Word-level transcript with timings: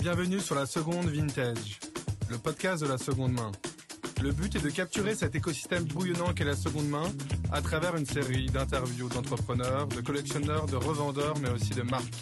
Bienvenue 0.00 0.40
sur 0.40 0.54
la 0.54 0.64
seconde 0.64 1.10
vintage, 1.10 1.78
le 2.30 2.38
podcast 2.38 2.82
de 2.82 2.88
la 2.88 2.96
seconde 2.96 3.32
main. 3.32 3.52
Le 4.22 4.32
but 4.32 4.56
est 4.56 4.64
de 4.64 4.70
capturer 4.70 5.14
cet 5.14 5.34
écosystème 5.34 5.84
bouillonnant 5.84 6.32
qu'est 6.32 6.46
la 6.46 6.56
seconde 6.56 6.88
main 6.88 7.04
à 7.52 7.60
travers 7.60 7.94
une 7.96 8.06
série 8.06 8.46
d'interviews 8.46 9.10
d'entrepreneurs, 9.10 9.88
de 9.88 10.00
collectionneurs, 10.00 10.64
de 10.64 10.76
revendeurs, 10.76 11.38
mais 11.40 11.50
aussi 11.50 11.74
de 11.74 11.82
marques. 11.82 12.14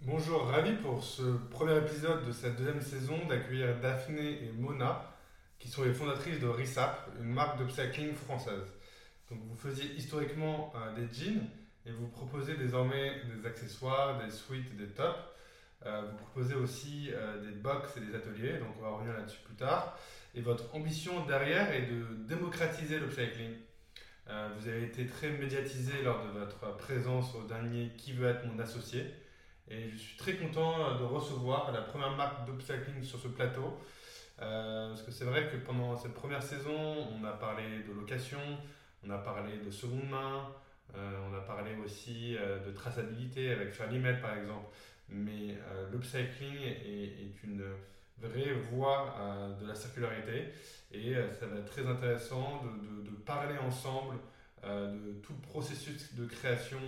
Bonjour, 0.00 0.46
ravi 0.46 0.72
pour 0.72 1.04
ce 1.04 1.22
premier 1.48 1.76
épisode 1.76 2.26
de 2.26 2.32
cette 2.32 2.56
deuxième 2.56 2.82
saison 2.82 3.24
d'accueillir 3.28 3.78
Daphné 3.80 4.42
et 4.42 4.52
Mona, 4.58 5.14
qui 5.60 5.68
sont 5.68 5.84
les 5.84 5.94
fondatrices 5.94 6.40
de 6.40 6.48
Risap, 6.48 7.10
une 7.20 7.32
marque 7.32 7.58
d'upcycling 7.58 8.12
française. 8.14 8.66
Donc 9.30 9.38
vous 9.48 9.56
faisiez 9.56 9.94
historiquement 9.96 10.72
euh, 10.74 10.96
des 10.96 11.14
jeans 11.14 11.46
et 11.86 11.90
vous 11.90 12.08
proposez 12.08 12.56
désormais 12.56 13.22
des 13.24 13.46
accessoires, 13.46 14.22
des 14.24 14.30
suites, 14.30 14.76
des 14.76 14.88
tops. 14.88 15.18
Euh, 15.84 16.02
vous 16.10 16.16
proposez 16.16 16.54
aussi 16.54 17.10
euh, 17.12 17.40
des 17.42 17.50
box 17.50 17.96
et 17.96 18.00
des 18.00 18.14
ateliers, 18.14 18.58
donc 18.58 18.68
on 18.78 18.82
va 18.82 18.90
revenir 18.90 19.14
là-dessus 19.14 19.40
plus 19.44 19.56
tard. 19.56 19.98
Et 20.34 20.40
votre 20.40 20.74
ambition 20.74 21.26
derrière 21.26 21.72
est 21.72 21.86
de 21.86 22.04
démocratiser 22.28 23.00
l'upcycling. 23.00 23.54
Euh, 24.28 24.48
vous 24.56 24.68
avez 24.68 24.84
été 24.84 25.06
très 25.06 25.30
médiatisé 25.30 26.02
lors 26.04 26.24
de 26.24 26.38
votre 26.38 26.76
présence 26.76 27.34
au 27.34 27.42
dernier 27.48 27.90
Qui 27.98 28.12
veut 28.12 28.28
être 28.28 28.46
mon 28.46 28.58
associé. 28.60 29.04
Et 29.68 29.90
je 29.90 29.96
suis 29.96 30.16
très 30.16 30.34
content 30.34 30.98
de 30.98 31.04
recevoir 31.04 31.72
la 31.72 31.82
première 31.82 32.16
marque 32.16 32.46
d'upcycling 32.46 33.02
sur 33.02 33.18
ce 33.18 33.28
plateau. 33.28 33.78
parce 34.38 35.02
que 35.02 35.10
c'est 35.10 35.24
vrai 35.24 35.48
que 35.48 35.56
pendant 35.56 35.96
cette 35.96 36.14
première 36.14 36.42
saison, 36.42 37.08
on 37.10 37.24
a 37.24 37.32
parlé 37.32 37.64
de 37.88 37.92
location, 37.92 38.40
on 39.04 39.10
a 39.10 39.18
parlé 39.18 39.58
de 39.58 39.70
seconde 39.70 40.08
main, 40.08 40.48
euh, 40.48 40.61
on 40.94 41.36
a 41.36 41.40
parlé 41.40 41.74
aussi 41.84 42.36
euh, 42.36 42.64
de 42.64 42.70
traçabilité 42.72 43.52
avec 43.52 43.72
Fairlymed 43.72 44.20
par 44.20 44.36
exemple. 44.36 44.66
Mais 45.08 45.56
euh, 45.70 45.90
l'upcycling 45.90 46.56
est, 46.62 47.42
une 47.44 47.64
vraie 48.18 48.52
voie 48.70 49.16
de 49.60 49.66
la 49.66 49.74
circularité 49.74 50.52
et 50.92 51.14
ça 51.38 51.46
va 51.46 51.58
être 51.58 51.70
très 51.70 51.84
intéressant 51.84 52.62
de, 53.04 53.10
parler 53.10 53.58
ensemble 53.58 54.16
de 54.62 55.12
tout 55.22 55.32
le 55.32 55.48
processus 55.48 56.14
de 56.14 56.24
création 56.26 56.78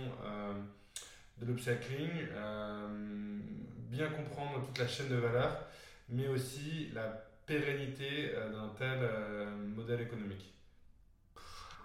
de 1.37 1.45
l'upcycling, 1.45 2.09
bien 3.89 4.07
comprendre 4.11 4.65
toute 4.65 4.77
la 4.77 4.87
chaîne 4.87 5.09
de 5.09 5.15
valeur, 5.15 5.67
mais 6.07 6.29
aussi 6.29 6.89
la 6.93 7.25
pérennité 7.45 8.31
d'un 8.53 8.69
tel 8.77 8.97
modèle 9.75 10.01
économique. 10.01 10.54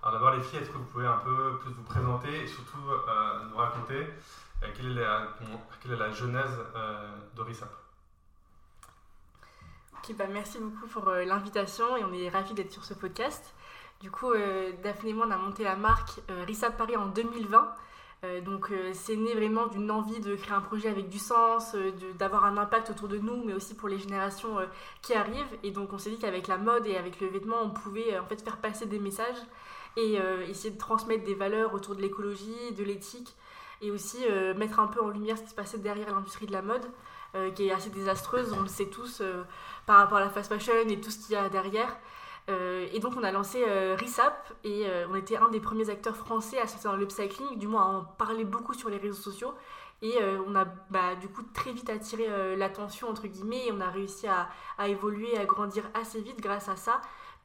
Alors 0.02 0.14
d'abord 0.14 0.30
les 0.34 0.40
filles, 0.40 0.60
est-ce 0.60 0.70
que 0.70 0.78
vous 0.78 0.84
pouvez 0.84 1.06
un 1.06 1.18
peu 1.18 1.58
plus 1.58 1.72
vous 1.72 1.82
présenter 1.82 2.44
et 2.44 2.46
surtout 2.46 2.78
euh, 2.90 3.44
nous 3.50 3.56
raconter 3.56 4.06
euh, 4.62 4.66
quelle, 4.74 4.92
est 4.92 5.00
la, 5.00 5.28
quelle, 5.82 5.92
est 5.92 6.12
genèse 6.14 6.58
euh, 6.74 7.18
d'Orisap 7.36 7.68
Ok, 9.98 10.16
bah 10.16 10.24
merci 10.26 10.58
beaucoup 10.58 10.86
pour 10.86 11.10
l'invitation 11.10 11.98
et 11.98 12.04
on 12.04 12.14
est 12.14 12.30
ravis 12.30 12.54
d'être 12.54 12.72
sur 12.72 12.84
ce 12.84 12.94
podcast. 12.94 13.54
Du 14.00 14.10
coup, 14.10 14.32
Daphné 14.82 15.10
et 15.10 15.12
moi, 15.12 15.26
on 15.28 15.30
a 15.30 15.36
monté 15.36 15.62
la 15.62 15.76
marque 15.76 16.22
Risap 16.46 16.78
Paris 16.78 16.96
en 16.96 17.08
2020. 17.08 17.74
donc 18.42 18.72
c'est 18.94 19.16
né 19.16 19.34
vraiment 19.34 19.66
d'une 19.66 19.90
envie 19.90 20.20
de 20.20 20.34
créer 20.36 20.54
un 20.54 20.62
projet 20.62 20.88
avec 20.88 21.10
du 21.10 21.18
sens, 21.18 21.76
d'avoir 22.18 22.46
un 22.46 22.56
impact 22.56 22.88
autour 22.88 23.08
de 23.08 23.18
nous, 23.18 23.44
mais 23.44 23.52
aussi 23.52 23.74
pour 23.74 23.90
les 23.90 23.98
générations 23.98 24.56
qui 25.02 25.12
arrivent. 25.12 25.58
Et 25.62 25.70
donc 25.70 25.92
on 25.92 25.98
s'est 25.98 26.08
dit 26.08 26.18
qu'avec 26.18 26.48
la 26.48 26.56
mode 26.56 26.86
et 26.86 26.96
avec 26.96 27.20
le 27.20 27.26
vêtement, 27.26 27.56
on 27.62 27.68
pouvait 27.68 28.18
en 28.18 28.24
fait 28.24 28.40
faire 28.40 28.56
passer 28.56 28.86
des 28.86 28.98
messages 28.98 29.36
et 29.96 30.20
euh, 30.20 30.46
essayer 30.46 30.70
de 30.70 30.78
transmettre 30.78 31.24
des 31.24 31.34
valeurs 31.34 31.74
autour 31.74 31.94
de 31.94 32.02
l'écologie, 32.02 32.72
de 32.76 32.84
l'éthique 32.84 33.34
et 33.82 33.90
aussi 33.90 34.18
euh, 34.28 34.54
mettre 34.54 34.78
un 34.78 34.86
peu 34.86 35.00
en 35.00 35.08
lumière 35.08 35.36
ce 35.38 35.42
qui 35.42 35.50
se 35.50 35.54
passait 35.54 35.78
derrière 35.78 36.14
l'industrie 36.14 36.46
de 36.46 36.52
la 36.52 36.62
mode 36.62 36.84
euh, 37.34 37.50
qui 37.50 37.68
est 37.68 37.72
assez 37.72 37.90
désastreuse, 37.90 38.52
on 38.52 38.60
le 38.60 38.68
sait 38.68 38.86
tous 38.86 39.22
par 39.86 39.96
rapport 39.96 40.18
à 40.18 40.20
la 40.20 40.30
fast 40.30 40.52
fashion 40.52 40.72
et 40.88 41.00
tout 41.00 41.10
ce 41.10 41.18
qu'il 41.18 41.32
y 41.32 41.36
a 41.36 41.48
derrière. 41.48 41.96
et 42.48 42.98
donc 42.98 43.14
on 43.16 43.22
a 43.22 43.30
lancé 43.30 43.64
RISAP 43.94 44.52
et 44.64 44.86
on 45.08 45.14
était 45.14 45.36
un 45.36 45.48
des 45.48 45.60
premiers 45.60 45.88
acteurs 45.88 46.16
français 46.16 46.58
à 46.58 46.66
sortir 46.66 46.90
dans 46.90 46.96
l'upcycling, 46.96 47.58
du 47.58 47.68
moins 47.68 47.82
à 47.82 47.88
en 47.98 48.04
parler 48.04 48.44
beaucoup 48.44 48.74
sur 48.74 48.90
les 48.90 48.98
réseaux 48.98 49.22
sociaux. 49.30 49.54
Et 50.02 50.14
on 50.46 50.56
a 50.56 50.64
bah, 50.90 51.14
du 51.20 51.28
coup 51.28 51.42
très 51.54 51.72
vite 51.72 51.90
attiré 51.90 52.56
l'attention 52.56 53.08
entre 53.08 53.28
guillemets 53.28 53.66
et 53.68 53.72
on 53.72 53.80
a 53.80 53.90
réussi 53.90 54.26
à, 54.26 54.48
à 54.78 54.88
évoluer, 54.88 55.38
à 55.38 55.44
grandir 55.44 55.84
assez 55.94 56.20
vite 56.20 56.40
grâce 56.40 56.68
à 56.68 56.74
ça 56.74 57.00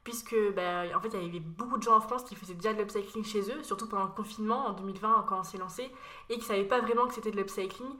puisque 0.06 0.36
bah, 0.54 0.84
en 0.94 1.00
fait 1.00 1.08
il 1.14 1.24
y 1.24 1.28
avait 1.28 1.40
beaucoup 1.40 1.78
de 1.78 1.82
gens 1.82 1.96
en 1.96 2.00
France 2.00 2.22
qui 2.22 2.36
faisaient 2.36 2.54
déjà 2.54 2.72
de 2.72 2.78
l'upcycling 2.78 3.24
chez 3.24 3.40
eux, 3.50 3.60
surtout 3.64 3.88
pendant 3.88 4.04
le 4.04 4.12
confinement 4.12 4.66
en 4.66 4.72
2020 4.72 5.24
quand 5.26 5.40
on 5.40 5.42
s'est 5.42 5.58
lancé, 5.58 5.90
et 6.30 6.34
qui 6.34 6.38
ne 6.38 6.44
savaient 6.44 6.62
pas 6.62 6.80
vraiment 6.80 7.08
que 7.08 7.14
c'était 7.14 7.32
de 7.32 7.36
l'upcycling. 7.36 7.90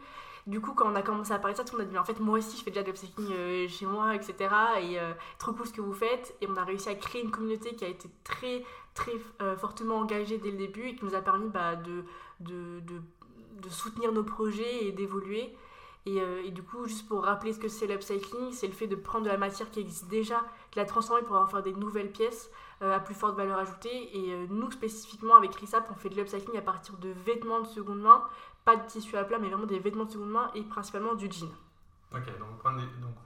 Du 0.47 0.61
coup, 0.61 0.73
quand 0.73 0.89
on 0.89 0.95
a 0.95 1.03
commencé 1.03 1.33
à 1.33 1.41
parler 1.41 1.55
de 1.55 1.59
ça, 1.59 1.65
tout 1.65 1.75
le 1.75 1.83
monde 1.83 1.89
a 1.89 1.93
dit 1.95 1.99
en 1.99 2.05
fait 2.05 2.21
moi 2.21 2.39
aussi 2.39 2.57
je 2.57 2.63
fais 2.63 2.71
déjà 2.71 2.83
de 2.83 2.87
l'upcycling 2.87 3.33
euh, 3.33 3.67
chez 3.67 3.87
moi, 3.87 4.15
etc. 4.15 4.35
Et 4.83 5.01
euh, 5.01 5.15
trop 5.41 5.53
cool 5.53 5.67
ce 5.67 5.73
que 5.73 5.81
vous 5.81 5.93
faites. 5.93 6.37
Et 6.41 6.47
on 6.49 6.57
a 6.57 6.63
réussi 6.63 6.89
à 6.89 6.95
créer 6.95 7.25
une 7.25 7.33
communauté 7.33 7.75
qui 7.75 7.85
a 7.85 7.89
été 7.89 8.09
très 8.23 8.63
très 8.95 9.15
euh, 9.43 9.57
fortement 9.57 9.97
engagée 9.97 10.39
dès 10.39 10.53
le 10.53 10.59
début 10.59 10.91
et 10.91 10.95
qui 10.95 11.05
nous 11.05 11.17
a 11.17 11.23
permis 11.23 11.49
bah, 11.49 11.75
de 11.75 12.05
soutenir 13.69 14.13
nos 14.13 14.23
projets 14.23 14.85
et 14.85 14.93
d'évoluer. 14.93 15.57
Euh, 16.09 16.43
et, 16.45 16.51
du 16.51 16.63
coup, 16.63 16.87
juste 16.87 17.09
pour 17.09 17.25
rappeler 17.25 17.53
ce 17.53 17.59
que 17.59 17.69
c'est 17.69 17.87
l'upcycling, 17.87 18.53
c'est 18.53 18.67
le 18.67 18.73
fait 18.73 18.87
de 18.87 18.95
prendre 18.95 19.25
de 19.25 19.31
la 19.31 19.39
matière 19.39 19.71
qui 19.71 19.81
existe 19.81 20.09
déjà, 20.09 20.39
de 20.41 20.77
la 20.77 20.85
transformer 20.85 21.23
pour 21.23 21.37
en 21.37 21.47
faire 21.47 21.63
des 21.63 21.73
nouvelles 21.73 22.13
pièces 22.13 22.51
euh, 22.83 22.95
à 22.95 23.01
plus 23.01 23.15
forte 23.15 23.37
valeur 23.37 23.59
ajoutée. 23.59 24.17
Et 24.17 24.33
euh, 24.33 24.47
nous, 24.49 24.71
spécifiquement, 24.71 25.35
avec 25.37 25.55
Risap, 25.57 25.89
on 25.91 25.95
fait 25.95 26.09
de 26.09 26.15
l'upcycling 26.15 26.57
à 26.57 26.63
partir 26.63 26.97
de 26.99 27.09
vêtements 27.09 27.61
de 27.61 27.67
seconde 27.67 28.01
main, 28.01 28.23
pas 28.65 28.77
de 28.77 28.87
tissu 28.87 29.17
à 29.17 29.25
plat, 29.25 29.39
mais 29.39 29.49
vraiment 29.49 29.67
des 29.67 29.81
vêtements 29.81 30.05
de 30.05 30.13
seconde 30.13 30.31
main 30.31 30.51
et 30.55 30.63
principalement 30.63 31.15
du 31.15 31.31
jean. 31.31 31.51
Ok, 32.13 32.27
donc 32.39 32.49
vous 32.51 32.59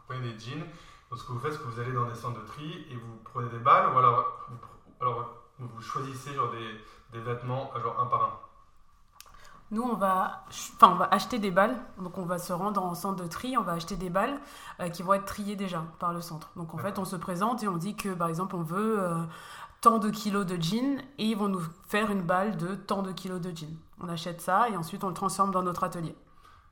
prenez, 0.06 0.32
des 0.32 0.38
jeans. 0.38 0.64
Donc 1.10 1.18
ce 1.18 1.24
que 1.24 1.32
vous 1.32 1.40
faites, 1.40 1.52
c'est 1.52 1.58
que 1.58 1.64
vous 1.64 1.80
allez 1.80 1.92
dans 1.92 2.06
des 2.06 2.14
centres 2.14 2.40
de 2.40 2.46
tri 2.46 2.86
et 2.90 2.94
vous 2.94 3.18
prenez 3.24 3.50
des 3.50 3.58
balles, 3.58 3.92
ou 3.92 3.98
alors 3.98 4.46
vous, 4.48 4.56
alors, 5.00 5.44
vous 5.58 5.82
choisissez 5.82 6.32
genre 6.32 6.50
des, 6.50 6.80
des 7.12 7.20
vêtements 7.20 7.72
genre 7.82 8.00
un 8.00 8.06
par 8.06 8.22
un. 8.22 8.49
Nous, 9.72 9.82
on 9.82 9.94
va, 9.94 10.44
enfin, 10.48 10.92
on 10.92 10.96
va 10.96 11.08
acheter 11.12 11.38
des 11.38 11.52
balles. 11.52 11.76
Donc, 11.98 12.18
on 12.18 12.24
va 12.24 12.38
se 12.38 12.52
rendre 12.52 12.82
en 12.82 12.94
centre 12.94 13.22
de 13.22 13.28
tri. 13.28 13.56
On 13.56 13.62
va 13.62 13.72
acheter 13.72 13.96
des 13.96 14.10
balles 14.10 14.40
euh, 14.80 14.88
qui 14.88 15.02
vont 15.02 15.12
être 15.12 15.26
triées 15.26 15.54
déjà 15.54 15.84
par 16.00 16.12
le 16.12 16.20
centre. 16.20 16.50
Donc, 16.56 16.74
en 16.74 16.78
fait, 16.78 16.98
on 16.98 17.04
se 17.04 17.14
présente 17.14 17.62
et 17.62 17.68
on 17.68 17.76
dit 17.76 17.94
que, 17.94 18.08
par 18.08 18.28
exemple, 18.28 18.56
on 18.56 18.62
veut 18.62 19.00
euh, 19.00 19.22
tant 19.80 19.98
de 19.98 20.10
kilos 20.10 20.44
de 20.44 20.60
jeans 20.60 21.00
et 21.18 21.26
ils 21.26 21.36
vont 21.36 21.48
nous 21.48 21.62
faire 21.86 22.10
une 22.10 22.22
balle 22.22 22.56
de 22.56 22.74
tant 22.74 23.02
de 23.02 23.12
kilos 23.12 23.40
de 23.40 23.56
jeans. 23.56 23.76
On 24.00 24.08
achète 24.08 24.40
ça 24.40 24.68
et 24.68 24.76
ensuite 24.76 25.04
on 25.04 25.08
le 25.08 25.14
transforme 25.14 25.52
dans 25.52 25.62
notre 25.62 25.84
atelier. 25.84 26.16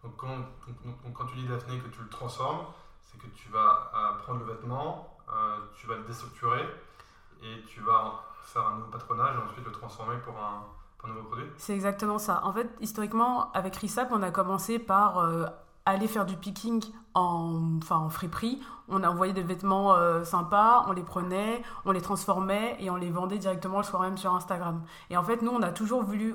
Donc, 0.03 0.17
quand, 0.17 0.37
quand 1.15 1.27
tu 1.27 1.37
dis 1.37 1.47
Daphné 1.47 1.79
que 1.79 1.89
tu 1.89 2.03
le 2.03 2.09
transformes, 2.09 2.67
c'est 3.05 3.19
que 3.19 3.29
tu 3.29 3.49
vas 3.51 3.93
euh, 3.95 4.23
prendre 4.23 4.41
le 4.41 4.47
vêtement, 4.47 5.15
tu 5.77 5.87
vas 5.87 5.97
le 5.97 6.05
déstructurer 6.05 6.67
et 7.43 7.63
tu 7.67 7.81
vas 7.83 8.25
faire 8.43 8.67
un 8.67 8.77
nouveau 8.77 8.91
patronage 8.91 9.37
et 9.37 9.51
ensuite 9.51 9.67
le 9.67 9.73
transformer 9.73 10.17
pour 10.25 10.35
un 10.39 10.65
c'est 11.57 11.75
exactement 11.75 12.19
ça. 12.19 12.45
En 12.45 12.53
fait, 12.53 12.69
historiquement, 12.81 13.53
avec 13.53 13.77
RISAP, 13.77 14.09
on 14.13 14.23
a 14.23 14.31
commencé 14.31 14.79
par 14.79 15.19
euh, 15.19 15.47
aller 15.85 16.09
faire 16.09 16.27
du 16.27 16.37
picking 16.37 16.85
en, 17.15 17.79
enfin, 17.79 17.97
en 17.97 18.09
friperie. 18.09 18.61
On 18.89 19.03
a 19.03 19.11
envoyé 19.11 19.35
des 19.35 19.43
vêtements 19.43 19.95
euh, 19.95 20.25
sympas, 20.25 20.87
on 20.89 20.93
les 20.93 21.03
prenait, 21.03 21.63
on 21.85 21.93
les 21.93 22.01
transformait 22.01 22.77
et 22.81 22.89
on 22.89 22.97
les 22.97 23.11
vendait 23.11 23.39
directement 23.39 23.79
le 23.79 23.85
soir 23.85 24.03
même 24.03 24.17
sur 24.17 24.35
Instagram. 24.35 24.83
Et 25.11 25.17
en 25.17 25.23
fait, 25.23 25.43
nous, 25.43 25.51
on 25.51 25.61
a 25.61 25.71
toujours 25.71 26.03
voulu, 26.03 26.35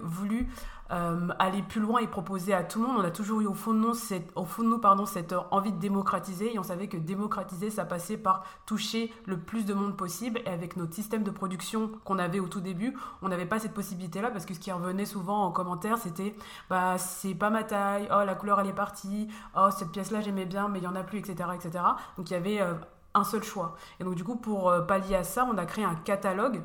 euh, 0.91 1.29
aller 1.39 1.63
plus 1.63 1.81
loin 1.81 2.01
et 2.01 2.07
proposer 2.07 2.53
à 2.53 2.61
tout 2.63 2.79
le 2.79 2.87
monde. 2.87 2.97
On 2.99 3.03
a 3.03 3.09
toujours 3.09 3.41
eu 3.41 3.47
au 3.47 3.55
fond 3.55 3.73
de 3.73 3.79
nous 3.79 3.95
cette, 3.95 4.33
pardon, 4.81 5.07
cette 5.07 5.33
envie 5.49 5.71
de 5.71 5.79
démocratiser 5.79 6.53
et 6.53 6.59
on 6.59 6.63
savait 6.63 6.87
que 6.87 6.97
démocratiser, 6.97 7.71
ça 7.71 7.85
passait 7.85 8.17
par 8.17 8.43
toucher 8.67 9.11
le 9.25 9.39
plus 9.39 9.65
de 9.65 9.73
monde 9.73 9.97
possible. 9.97 10.41
Et 10.45 10.49
avec 10.49 10.77
notre 10.77 10.93
système 10.93 11.23
de 11.23 11.31
production 11.31 11.89
qu'on 12.03 12.19
avait 12.19 12.39
au 12.39 12.47
tout 12.47 12.61
début, 12.61 12.95
on 13.23 13.29
n'avait 13.29 13.47
pas 13.47 13.57
cette 13.57 13.73
possibilité-là 13.73 14.29
parce 14.29 14.45
que 14.45 14.53
ce 14.53 14.59
qui 14.59 14.71
revenait 14.71 15.05
souvent 15.05 15.45
en 15.45 15.51
commentaire, 15.51 15.97
c'était 15.97 16.35
bah 16.69 16.99
c'est 16.99 17.33
pas 17.33 17.49
ma 17.49 17.63
taille, 17.63 18.07
oh 18.11 18.23
la 18.23 18.35
couleur 18.35 18.59
elle 18.59 18.67
est 18.67 18.73
partie, 18.73 19.27
oh 19.57 19.69
cette 19.75 19.89
pièce-là 19.89 20.21
j'aimais 20.21 20.45
bien 20.45 20.62
mais 20.69 20.79
il 20.79 20.83
y 20.83 20.87
en 20.87 20.95
a 20.95 21.03
plus, 21.03 21.19
etc., 21.19 21.49
etc. 21.53 21.83
Donc 22.17 22.29
il 22.29 22.33
y 22.33 22.35
avait 22.37 22.61
euh, 22.61 22.73
un 23.13 23.23
seul 23.23 23.43
choix. 23.43 23.75
Et 23.99 24.03
donc 24.03 24.15
du 24.15 24.23
coup 24.23 24.35
pour 24.35 24.69
euh, 24.69 24.81
pallier 24.81 25.15
à 25.15 25.23
ça, 25.23 25.47
on 25.51 25.57
a 25.57 25.65
créé 25.65 25.85
un 25.85 25.95
catalogue 25.95 26.61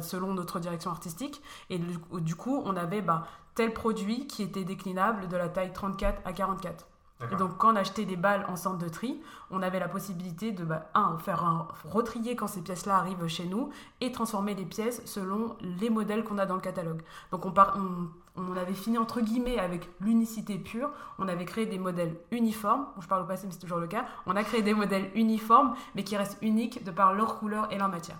selon 0.00 0.32
notre 0.32 0.58
direction 0.58 0.90
artistique. 0.90 1.42
Et 1.68 1.78
du, 1.78 2.34
coup, 2.34 2.62
on 2.64 2.76
avait 2.76 3.02
bah, 3.02 3.26
tel 3.54 3.74
produit 3.74 4.26
qui 4.26 4.42
était 4.42 4.64
déclinable 4.64 5.28
de 5.28 5.36
la 5.36 5.50
taille 5.50 5.74
34 5.74 6.22
à 6.24 6.32
44. 6.32 6.86
Et 7.32 7.36
donc, 7.36 7.56
quand 7.56 7.72
on 7.72 7.76
achetait 7.76 8.04
des 8.04 8.16
balles 8.16 8.44
en 8.48 8.56
centre 8.56 8.76
de 8.76 8.90
tri, 8.90 9.20
on 9.50 9.62
avait 9.62 9.78
la 9.78 9.88
possibilité 9.88 10.52
de, 10.52 10.64
bah, 10.64 10.90
un, 10.94 11.16
faire 11.18 11.44
un 11.44 11.66
retrier 11.84 12.36
quand 12.36 12.46
ces 12.46 12.60
pièces-là 12.60 12.96
arrivent 12.96 13.26
chez 13.26 13.46
nous 13.46 13.70
et 14.02 14.12
transformer 14.12 14.54
les 14.54 14.66
pièces 14.66 15.00
selon 15.06 15.56
les 15.60 15.88
modèles 15.88 16.24
qu'on 16.24 16.36
a 16.36 16.44
dans 16.44 16.56
le 16.56 16.60
catalogue. 16.60 17.02
Donc, 17.30 17.46
on, 17.46 17.54
on, 17.56 18.08
avait 18.56 18.74
fini 18.74 18.98
entre 18.98 19.20
guillemets 19.20 19.58
avec 19.58 19.88
l'unicité 20.00 20.58
pure. 20.58 20.90
On 21.18 21.28
avait 21.28 21.44
créé 21.44 21.66
des 21.66 21.78
modèles 21.78 22.16
uniformes. 22.30 22.86
je 23.00 23.06
parle 23.06 23.22
au 23.22 23.26
passé, 23.26 23.46
mais 23.46 23.52
c'est 23.52 23.58
toujours 23.58 23.78
le 23.78 23.86
cas. 23.86 24.06
On 24.26 24.36
a 24.36 24.44
créé 24.44 24.62
des 24.62 24.74
modèles 24.74 25.10
uniformes, 25.14 25.74
mais 25.94 26.04
qui 26.04 26.16
restent 26.16 26.38
uniques 26.42 26.84
de 26.84 26.90
par 26.90 27.14
leur 27.14 27.38
couleur 27.38 27.72
et 27.72 27.78
leur 27.78 27.88
matière. 27.88 28.18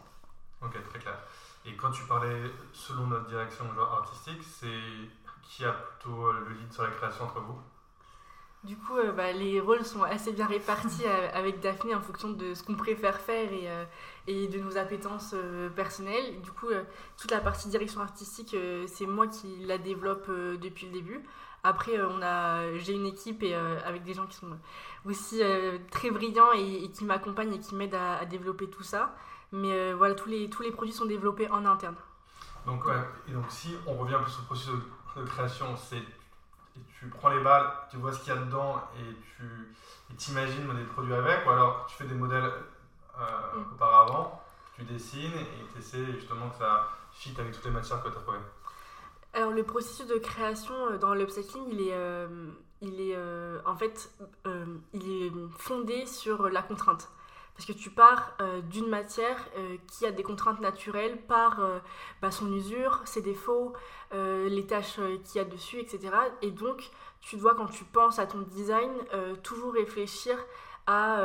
Ok, 0.62 0.76
très 0.90 0.98
clair. 0.98 1.18
Et 1.64 1.76
quand 1.76 1.90
tu 1.90 2.04
parlais 2.04 2.42
selon 2.72 3.06
notre 3.08 3.26
direction 3.26 3.64
genre 3.74 3.92
artistique, 3.92 4.42
c'est 4.42 4.80
qui 5.42 5.64
a 5.64 5.72
plutôt 5.72 6.32
le 6.32 6.54
lead 6.54 6.72
sur 6.72 6.82
la 6.82 6.90
création 6.90 7.24
entre 7.24 7.40
vous? 7.40 7.58
Du 8.66 8.76
coup, 8.76 8.96
euh, 8.96 9.12
bah, 9.12 9.30
les 9.30 9.60
rôles 9.60 9.84
sont 9.84 10.02
assez 10.02 10.32
bien 10.32 10.46
répartis 10.46 11.04
euh, 11.06 11.28
avec 11.32 11.60
Daphné 11.60 11.94
en 11.94 12.00
fonction 12.00 12.30
de 12.30 12.52
ce 12.52 12.64
qu'on 12.64 12.74
préfère 12.74 13.20
faire 13.20 13.52
et, 13.52 13.70
euh, 13.70 13.84
de 14.48 14.58
nos 14.58 14.76
appétences 14.76 15.36
personnelles. 15.76 16.40
Du 16.42 16.50
coup, 16.50 16.66
toute 17.16 17.30
la 17.30 17.40
partie 17.40 17.68
direction 17.68 18.00
artistique, 18.00 18.56
c'est 18.88 19.06
moi 19.06 19.28
qui 19.28 19.64
la 19.64 19.78
développe 19.78 20.28
depuis 20.28 20.86
le 20.86 20.92
début. 20.92 21.22
Après, 21.62 21.92
j'ai 22.74 22.94
une 22.94 23.06
équipe 23.06 23.44
et, 23.44 23.54
avec 23.54 24.02
des 24.02 24.14
gens 24.14 24.26
qui 24.26 24.36
sont 24.36 24.58
aussi 25.04 25.40
très 25.92 26.10
brillants 26.10 26.50
et, 26.56 26.90
qui 26.90 27.04
m'accompagnent 27.04 27.54
et 27.54 27.60
qui 27.60 27.76
m'aident 27.76 27.94
à, 27.94 28.24
développer 28.24 28.68
tout 28.68 28.82
ça. 28.82 29.14
Mais 29.52 29.92
voilà, 29.92 30.16
tous 30.16 30.28
les, 30.28 30.50
tous 30.50 30.62
les 30.62 30.72
produits 30.72 30.92
sont 30.92 31.06
développés 31.06 31.48
en 31.48 31.64
interne. 31.64 31.94
Donc, 32.66 32.84
ouais, 32.84 32.94
et 33.28 33.32
donc 33.32 33.44
si 33.48 33.76
on 33.86 33.94
revient 33.94 34.18
sur 34.26 34.40
le 34.40 34.46
processus 34.46 34.74
de 35.16 35.22
création, 35.22 35.76
c'est 35.76 36.02
et 36.76 36.80
tu 36.98 37.08
prends 37.08 37.30
les 37.30 37.40
balles, 37.42 37.66
tu 37.90 37.96
vois 37.96 38.12
ce 38.12 38.20
qu'il 38.20 38.32
y 38.34 38.36
a 38.36 38.40
dedans 38.40 38.82
et 38.98 39.14
tu 39.36 40.16
t'imagines 40.16 40.72
des 40.74 40.84
produits 40.84 41.14
avec, 41.14 41.46
ou 41.46 41.50
alors 41.50 41.86
tu 41.86 41.96
fais 41.96 42.04
des 42.06 42.14
modèles 42.14 42.44
euh, 43.18 43.56
Mm. 43.56 43.72
auparavant, 43.74 44.42
tu 44.74 44.82
dessines 44.84 45.32
et 45.32 45.72
tu 45.72 45.78
essaies 45.78 46.04
justement 46.12 46.50
que 46.50 46.56
ça 46.58 46.88
fit 47.12 47.34
avec 47.38 47.52
toutes 47.52 47.64
les 47.64 47.70
matières 47.70 48.02
que 48.02 48.08
tu 48.10 48.18
as 48.18 48.20
trouvées. 48.20 48.38
Alors 49.32 49.52
le 49.52 49.62
processus 49.64 50.06
de 50.06 50.18
création 50.18 50.74
euh, 50.74 50.98
dans 50.98 51.14
l'upcycling, 51.14 51.64
il 51.70 51.80
est, 51.88 51.94
euh, 51.94 52.28
il 52.82 53.00
est 53.00 53.14
euh, 53.16 53.58
en 53.64 53.74
fait, 53.76 54.10
il 54.92 55.22
est 55.22 55.32
fondé 55.58 56.06
sur 56.06 56.48
la 56.50 56.62
contrainte. 56.62 57.08
Parce 57.56 57.66
que 57.66 57.72
tu 57.72 57.90
pars 57.90 58.34
euh, 58.40 58.60
d'une 58.60 58.88
matière 58.88 59.48
euh, 59.56 59.76
qui 59.88 60.04
a 60.06 60.12
des 60.12 60.22
contraintes 60.22 60.60
naturelles 60.60 61.16
par 61.26 61.60
euh, 61.64 61.78
bah, 62.20 62.30
son 62.30 62.52
usure, 62.52 63.00
ses 63.04 63.22
défauts, 63.22 63.72
les 64.12 64.66
tâches 64.66 65.00
qu'il 65.24 65.36
y 65.36 65.38
a 65.40 65.44
dessus, 65.44 65.78
etc. 65.78 66.10
Et 66.42 66.50
donc, 66.50 66.90
tu 67.20 67.36
dois, 67.36 67.54
quand 67.54 67.66
tu 67.66 67.84
penses 67.84 68.18
à 68.18 68.26
ton 68.26 68.38
design, 68.38 68.90
toujours 69.42 69.74
réfléchir 69.74 70.38
à 70.86 71.20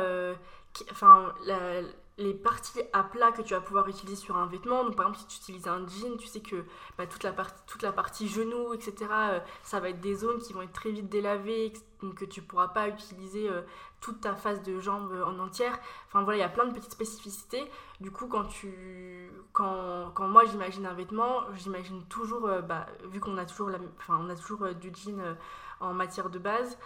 enfin, 0.90 1.32
la- 1.46 1.82
les 2.22 2.34
parties 2.34 2.80
à 2.92 3.02
plat 3.02 3.32
que 3.32 3.42
tu 3.42 3.54
vas 3.54 3.60
pouvoir 3.60 3.88
utiliser 3.88 4.16
sur 4.16 4.36
un 4.36 4.46
vêtement. 4.46 4.84
Donc, 4.84 4.96
par 4.96 5.06
exemple, 5.06 5.20
si 5.20 5.26
tu 5.26 5.42
utilises 5.42 5.68
un 5.68 5.86
jean, 5.86 6.16
tu 6.16 6.26
sais 6.26 6.40
que 6.40 6.64
bah, 6.96 7.06
toute, 7.06 7.22
la 7.22 7.32
partie, 7.32 7.60
toute 7.66 7.82
la 7.82 7.92
partie 7.92 8.28
genou, 8.28 8.72
etc., 8.72 8.94
euh, 9.10 9.40
ça 9.62 9.80
va 9.80 9.90
être 9.90 10.00
des 10.00 10.14
zones 10.14 10.38
qui 10.38 10.52
vont 10.52 10.62
être 10.62 10.72
très 10.72 10.90
vite 10.90 11.08
délavées, 11.08 11.72
donc 12.00 12.16
que 12.16 12.24
tu 12.24 12.42
pourras 12.42 12.68
pas 12.68 12.88
utiliser 12.88 13.48
euh, 13.48 13.62
toute 14.00 14.20
ta 14.20 14.34
face 14.34 14.62
de 14.62 14.78
jambe 14.78 15.12
euh, 15.12 15.24
en 15.24 15.38
entière. 15.38 15.78
Enfin 16.06 16.22
voilà, 16.22 16.38
il 16.38 16.40
y 16.40 16.44
a 16.44 16.48
plein 16.48 16.66
de 16.66 16.72
petites 16.72 16.92
spécificités. 16.92 17.70
Du 18.00 18.10
coup, 18.10 18.28
quand, 18.28 18.44
tu, 18.44 19.30
quand, 19.52 20.10
quand 20.14 20.28
moi 20.28 20.44
j'imagine 20.44 20.86
un 20.86 20.94
vêtement, 20.94 21.42
j'imagine 21.54 22.04
toujours, 22.06 22.48
bah, 22.62 22.86
vu 23.04 23.20
qu'on 23.20 23.36
a 23.38 23.44
toujours, 23.44 23.68
la, 23.70 23.78
enfin, 23.98 24.18
on 24.20 24.28
a 24.30 24.36
toujours 24.36 24.74
du 24.74 24.92
jean 24.94 25.36
en 25.80 25.94
matière 25.94 26.30
de 26.30 26.38
base, 26.38 26.78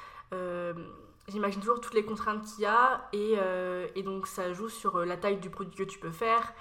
j'imagine 1.28 1.60
toujours 1.60 1.80
toutes 1.80 1.94
les 1.94 2.04
contraintes 2.04 2.44
qu'il 2.44 2.62
y 2.62 2.66
a 2.66 3.08
et, 3.12 3.34
euh, 3.38 3.86
et 3.94 4.02
donc 4.02 4.26
ça 4.26 4.52
joue 4.52 4.68
sur 4.68 4.96
euh, 4.96 5.04
la 5.04 5.16
taille 5.16 5.38
du 5.38 5.50
produit 5.50 5.74
que 5.76 5.82
tu 5.90 5.98
peux 5.98 6.10
faire. 6.10 6.52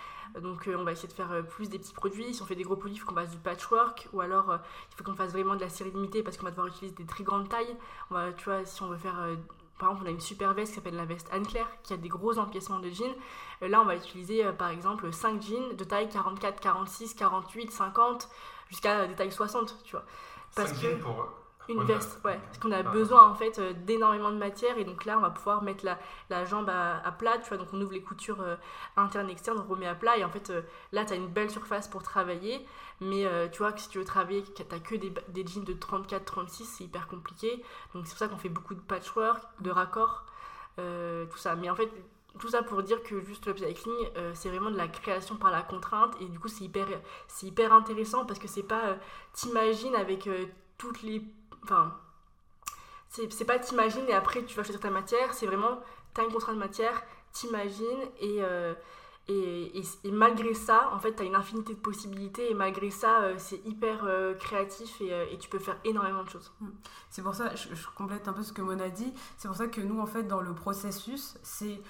Donc 0.42 0.68
euh, 0.68 0.76
on 0.78 0.84
va 0.84 0.92
essayer 0.92 1.08
de 1.08 1.14
faire 1.14 1.46
plus 1.48 1.70
des 1.70 1.80
petits 1.80 1.94
produits. 1.94 2.34
Si 2.34 2.42
on 2.42 2.46
fait 2.46 2.56
des 2.56 2.64
gros 2.64 2.76
produits, 2.76 2.98
il 2.98 3.00
faut 3.00 3.08
qu'on 3.08 3.16
fasse 3.16 3.30
du 3.32 3.38
patchwork 3.38 4.10
ou 4.12 4.22
alors 4.22 4.50
euh, 4.52 4.58
il 4.92 4.96
faut 4.98 5.04
qu'on 5.04 5.16
fasse 5.16 5.32
vraiment 5.32 5.56
de 5.56 5.62
la 5.62 5.70
série 5.70 5.92
limitée 5.92 6.24
parce 6.24 6.38
qu'on 6.38 6.46
va 6.46 6.50
devoir 6.52 6.68
utiliser 6.68 6.96
des 6.96 7.06
très 7.06 7.24
grandes 7.24 7.48
tailles. 7.48 7.76
On 8.10 8.16
va, 8.16 8.34
tu 8.34 8.46
vois, 8.46 8.66
si 8.66 8.82
on 8.84 8.88
veut 8.90 8.98
faire 8.98 9.16
par 9.78 9.90
exemple, 9.90 10.06
on 10.06 10.08
a 10.08 10.12
une 10.12 10.22
super 10.22 10.54
veste 10.54 10.72
qui 10.72 10.76
s'appelle 10.76 10.96
la 10.96 11.04
veste 11.06 11.28
Anne-Claire 11.34 11.68
qui 11.84 11.92
a 11.94 11.98
des 11.98 12.08
gros 12.08 12.38
empiècements 12.40 12.80
de 12.80 12.90
jeans. 12.90 13.14
Là, 13.62 13.82
on 13.82 13.86
va 13.86 13.96
utiliser 13.98 14.44
par 14.58 14.70
exemple 14.70 15.12
5 15.12 15.42
jeans 15.42 15.76
de 15.76 15.84
taille 15.84 16.08
44, 16.10 16.62
46, 16.62 17.14
48, 17.14 17.72
50 17.72 18.30
jusqu'à 18.70 19.06
des 19.06 19.16
tailles 19.16 19.34
60, 19.34 19.84
tu 19.84 19.92
vois. 19.92 20.06
Parce 20.56 20.70
Cinq 20.70 20.76
que- 20.76 20.82
jeans 20.82 21.00
pour 21.00 21.28
Une 21.68 21.80
Ouais, 21.80 21.86
veste, 21.86 22.20
ouais. 22.24 22.40
Parce 22.46 22.60
qu'on 22.60 22.72
a 22.72 22.80
ah. 22.80 22.84
besoin 22.84 23.24
en 23.30 23.36
fait 23.36 23.58
euh, 23.60 23.74
d'énormément 23.74 24.32
de 24.32 24.38
matière 24.38 24.78
et 24.78 24.84
donc 24.86 25.06
là 25.06 25.18
on 25.18 25.22
va 25.22 25.32
pouvoir 25.32 25.64
mettre 25.64 25.84
la, 25.86 25.98
la 26.30 26.46
jambe 26.46 26.70
à, 26.70 27.00
à 27.06 27.12
plat, 27.12 27.38
tu 27.40 27.50
vois. 27.50 27.58
Donc 27.58 27.70
on 27.74 27.82
ouvre 27.82 27.94
les 27.94 28.02
coutures 28.02 28.42
euh, 28.42 28.56
internes 28.98 29.30
et 29.30 29.32
externes, 29.32 29.58
on 29.60 29.70
remet 29.70 29.88
à 29.88 29.96
plat 29.96 30.18
et 30.18 30.24
en 30.24 30.30
fait 30.30 30.50
euh, 30.52 30.62
là 30.92 31.06
tu 31.06 31.14
as 31.14 31.16
une 31.16 31.28
belle 31.28 31.50
surface 31.50 31.88
pour 31.88 32.04
travailler. 32.04 32.66
Mais 33.02 33.26
euh, 33.26 33.48
tu 33.50 33.60
vois 33.60 33.72
que 33.74 33.82
si 33.82 33.90
tu 33.90 33.98
veux 33.98 34.06
travailler, 34.06 34.44
tu 34.44 34.64
que 34.64 34.96
des, 34.96 35.12
des 35.30 35.46
jeans 35.46 35.64
de 35.66 35.74
34-36, 35.74 36.64
c'est 36.66 36.84
hyper 36.86 37.08
compliqué. 37.08 37.64
Donc 37.94 38.06
c'est 38.06 38.12
pour 38.12 38.20
ça 38.20 38.28
qu'on 38.28 38.38
fait 38.38 38.50
beaucoup 38.50 38.74
de 38.76 38.80
patchwork, 38.80 39.42
de 39.62 39.72
raccords, 39.72 40.26
tout 40.78 41.38
ça. 41.38 41.56
Mais 41.56 41.70
en 41.70 41.76
fait, 41.76 41.90
tout 42.40 42.50
ça 42.50 42.64
pour 42.64 42.84
dire 42.84 43.02
que 43.04 43.22
juste 43.22 43.46
l'upcycling, 43.48 43.94
euh, 44.18 44.32
c'est 44.34 44.50
vraiment 44.50 44.72
de 44.72 44.78
la 44.78 44.88
création 44.88 45.36
par 45.38 45.52
la 45.52 45.62
contrainte 45.62 46.16
et 46.20 46.26
du 46.26 46.40
coup 46.40 46.50
c'est 46.50 46.66
hyper, 46.66 46.88
c'est 47.28 47.48
hyper 47.48 47.72
intéressant 47.74 48.26
parce 48.26 48.40
que 48.40 48.48
c'est 48.48 48.64
pas. 48.64 48.86
euh, 48.90 48.96
T'imagines 49.34 49.96
avec 49.96 50.28
euh, 50.28 50.46
toutes 50.78 51.02
les 51.02 51.22
enfin 51.66 51.94
c'est 53.10 53.46
pas 53.46 53.60
t'imagines 53.60 54.08
et 54.08 54.14
après 54.14 54.44
tu 54.44 54.56
vas 54.56 54.64
choisir 54.64 54.82
ta 54.82 54.90
matière. 54.90 55.34
C'est 55.34 55.46
vraiment 55.46 55.80
t'as 56.14 56.24
une 56.24 56.32
contrainte 56.32 56.56
de 56.56 56.60
matière 56.60 57.04
t'imagines 57.32 57.86
et, 58.22 58.38
euh, 58.40 58.74
et, 59.28 59.82
et, 60.04 60.12
malgré 60.12 60.54
ça 60.54 60.90
en 60.94 61.00
fait 61.00 61.14
t'as 61.14 61.26
une 61.26 61.36
infinité 61.36 61.74
de 61.74 61.80
possibilités 61.80 62.50
et 62.50 62.54
malgré 62.54 62.92
ça 62.92 63.24
euh, 63.24 63.36
c'est 63.38 63.60
hyper 63.66 64.06
euh, 64.06 64.36
créatif 64.36 65.02
et, 65.02 65.38
tu 65.38 65.50
peux 65.50 65.60
faire 65.60 65.78
énormément 65.84 66.24
de 66.24 66.30
choses. 66.30 66.54
C'est 67.10 67.22
pour 67.22 67.36
ça, 67.36 67.54
je, 67.56 67.68
complète 67.96 68.28
un 68.28 68.34
peu 68.34 68.44
ce 68.44 68.54
que 68.54 68.62
Mona 68.62 68.90
dit, 68.90 69.14
c'est 69.38 69.48
pour 69.48 69.58
ça 69.58 69.68
que 69.68 69.82
nous, 69.82 70.00
en 70.00 70.06
fait, 70.06 70.24
dans 70.24 70.42
le 70.42 70.54
processus, 70.54 71.38
c'est 71.44 71.82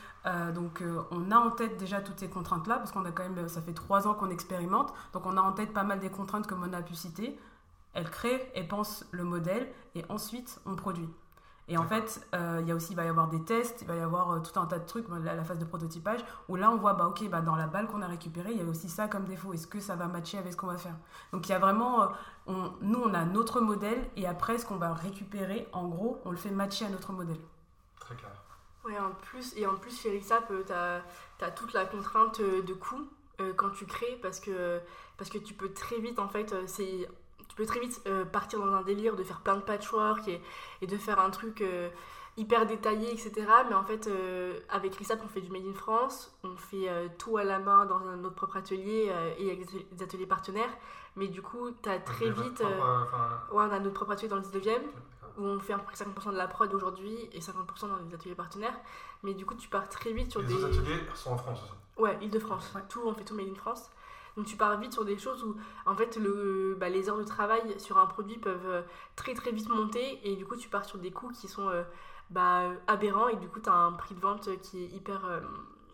donc 0.56 0.84
on 1.12 1.30
a 1.30 1.38
en 1.38 1.52
tête 1.52 1.78
déjà 1.78 2.02
toutes 2.02 2.20
ces 2.20 2.30
contraintes-là, 2.30 2.78
parce 2.78 2.92
qu'on 2.92 3.06
a 3.06 3.12
quand 3.12 3.30
même, 3.30 3.48
ça 3.48 3.62
fait 3.62 3.74
trois 3.74 4.08
ans 4.08 4.16
qu'on 4.16 4.32
expérimente, 4.32 4.92
donc 5.14 5.26
on 5.28 5.38
a 5.38 5.42
en 5.42 5.52
tête 5.52 5.72
pas 5.72 5.84
mal 5.84 6.00
des 6.00 6.10
contraintes 6.10 6.48
que 6.48 6.56
Mona 6.56 6.78
a 6.78 6.82
pu 6.82 6.96
citer. 6.96 7.38
Elle 7.96 8.10
crée 8.12 8.52
et 8.54 8.64
pense 8.64 9.06
le 9.12 9.24
modèle, 9.24 9.68
et 9.96 10.06
ensuite 10.10 10.60
on 10.68 10.76
produit. 10.76 11.10
Et 11.68 11.80
en 11.80 11.84
fait, 11.88 12.22
euh, 12.36 12.60
il 12.62 12.68
y 12.68 12.72
a 12.72 12.76
aussi, 12.76 12.92
il 12.94 12.96
va 12.96 13.06
y 13.06 13.08
avoir 13.08 13.28
des 13.28 13.44
tests, 13.44 13.82
il 13.82 13.88
va 13.88 13.96
y 13.96 14.00
avoir 14.00 14.30
euh, 14.34 14.40
tout 14.40 14.60
un 14.60 14.68
tas 14.68 14.78
de 14.78 14.86
trucs, 14.86 15.08
la, 15.10 15.34
la 15.34 15.44
phase 15.44 15.58
de 15.58 15.66
prototypage, 15.66 16.20
où 16.48 16.56
là 16.58 16.70
on 16.70 16.78
voit, 16.78 16.94
bah 16.94 17.08
ok, 17.08 17.28
bah, 17.28 17.42
dans 17.42 17.56
la 17.56 17.66
balle 17.66 17.88
qu'on 17.88 18.04
a 18.04 18.08
récupérée, 18.08 18.52
il 18.52 18.58
y 18.60 18.62
a 18.62 18.66
aussi 18.66 18.88
ça 18.88 19.08
comme 19.08 19.26
défaut. 19.26 19.52
Est-ce 19.52 19.66
que 19.66 19.80
ça 19.80 19.96
va 19.96 20.06
matcher 20.06 20.38
avec 20.38 20.52
ce 20.52 20.58
qu'on 20.58 20.68
va 20.68 20.78
faire? 20.78 20.96
Donc 21.32 21.48
il 21.48 21.52
y 21.52 21.56
a 21.56 21.60
vraiment, 21.60 22.04
euh, 22.04 22.08
on- 22.46 22.72
nous 22.82 23.00
on 23.04 23.14
a 23.16 23.26
notre 23.26 23.62
modèle, 23.62 24.08
et 24.16 24.28
après 24.28 24.60
ce 24.60 24.66
qu'on 24.68 24.76
va 24.78 24.94
récupérer, 24.94 25.68
en 25.74 25.88
gros, 25.88 26.22
on 26.26 26.30
le 26.30 26.38
fait 26.38 26.52
matcher 26.52 26.86
à 26.86 26.90
notre 26.90 27.14
modèle. 27.14 27.40
Très 28.00 28.16
clair. 28.16 28.32
ouais 28.86 29.00
en 29.00 29.12
plus 29.12 29.58
et 29.58 29.66
en 29.66 29.76
plus 29.76 30.08
t'as 30.68 31.02
as 31.42 31.52
toute 31.52 31.74
la 31.74 31.86
contrainte 31.86 32.40
de 32.42 32.74
coût 32.74 33.02
euh, 33.42 33.54
quand 33.56 33.72
tu 33.72 33.86
crées 33.88 34.20
parce 34.22 34.40
que 34.40 34.80
parce 35.18 35.30
que 35.32 35.40
tu 35.40 35.54
peux 35.56 35.74
très 35.74 36.00
vite 36.00 36.20
en 36.20 36.28
fait 36.30 36.54
c'est 36.68 37.10
tu 37.56 37.62
peux 37.62 37.66
très 37.66 37.80
vite 37.80 38.02
euh, 38.08 38.26
partir 38.26 38.60
dans 38.60 38.74
un 38.74 38.82
délire 38.82 39.16
de 39.16 39.24
faire 39.24 39.40
plein 39.40 39.56
de 39.56 39.62
patchwork 39.62 40.28
et, 40.28 40.42
et 40.82 40.88
de 40.88 40.98
faire 40.98 41.20
un 41.20 41.30
truc 41.30 41.62
euh, 41.62 41.90
hyper 42.38 42.66
détaillé, 42.66 43.12
etc. 43.14 43.32
Mais 43.70 43.76
en 43.76 43.84
fait, 43.86 44.08
euh, 44.08 44.60
avec 44.70 44.94
Rissap, 44.96 45.22
on 45.24 45.28
fait 45.30 45.40
du 45.40 45.50
Made 45.52 45.66
in 45.66 45.74
France, 45.74 46.36
on 46.44 46.56
fait 46.58 46.90
tout 47.18 47.38
à 47.38 47.46
la 47.46 47.60
main 47.60 47.86
dans 47.86 47.98
un, 48.00 48.18
notre 48.18 48.36
propre 48.36 48.58
atelier 48.58 49.10
et 49.40 49.52
avec 49.52 49.66
des 49.94 50.04
ateliers- 50.04 50.26
partenaires. 50.26 50.70
Mais 51.16 51.30
du 51.30 51.42
coup, 51.42 51.70
tu 51.82 51.88
as 51.90 52.00
très 52.00 52.30
vite. 52.30 52.56
propre, 52.56 53.54
ouais, 53.54 53.64
on 53.70 53.72
a 53.72 53.80
notre 53.80 53.94
propre 53.94 54.12
atelier 54.12 54.28
dans 54.28 54.36
le 54.36 54.42
19e 54.42 54.66
d'accord. 54.66 54.84
où 55.38 55.44
on 55.46 55.60
fait 55.62 55.72
à 55.72 55.78
peu 55.78 55.86
près 55.86 55.96
50% 55.96 56.32
de 56.34 56.38
la 56.38 56.48
prod 56.50 56.74
aujourd'hui 56.74 57.18
et 57.32 57.40
50% 57.40 57.88
dans 57.88 57.96
les 58.06 58.14
ateliers 58.14 58.36
partenaires. 58.36 58.78
Mais 59.24 59.34
du 59.34 59.46
coup, 59.46 59.56
tu 59.56 59.70
pars 59.70 59.88
très 59.88 60.12
vite 60.12 60.32
sur 60.32 60.42
Les 60.42 60.48
des. 60.48 60.54
autres 60.56 60.78
ateliers 60.78 61.00
sont 61.14 61.32
en 61.32 61.38
France 61.38 61.62
aussi. 61.64 61.72
Ouais, 62.04 62.18
Île-de-France. 62.22 62.74
Ouais. 62.76 62.82
Tout, 62.90 63.02
on 63.06 63.14
fait 63.14 63.24
tout 63.24 63.34
Made 63.34 63.48
in 63.48 63.56
France. 63.56 63.90
Donc 64.38 64.46
tu 64.46 64.58
pars 64.58 64.78
vite 64.80 64.92
sur 64.94 65.06
des 65.06 65.18
choses 65.18 65.44
où 65.44 65.56
en 65.86 65.96
fait 65.96 66.18
le, 66.18 66.76
bah, 66.80 66.90
les 66.90 67.08
heures 67.10 67.18
de 67.18 67.24
travail 67.24 67.80
sur 67.80 67.98
un 67.98 68.06
produit 68.06 68.38
peuvent 68.38 68.66
euh, 68.66 68.82
très 69.16 69.34
très 69.34 69.52
vite 69.52 69.70
monter 69.70 70.20
et 70.28 70.36
du 70.36 70.46
coup 70.46 70.56
tu 70.58 70.68
pars 70.70 70.84
sur 70.86 70.98
des 70.98 71.12
coûts 71.12 71.30
qui 71.30 71.48
sont 71.48 71.70
euh, 71.70 71.84
bah, 72.30 72.70
aberrants 72.88 73.30
et 73.30 73.38
du 73.38 73.48
coup 73.48 73.60
tu 73.62 73.70
as 73.70 73.74
un 73.74 73.94
prix 73.94 74.14
de 74.14 74.20
vente 74.20 74.50
qui 74.62 74.84
est 74.84 74.88
hyper 74.88 75.26
euh, 75.26 75.40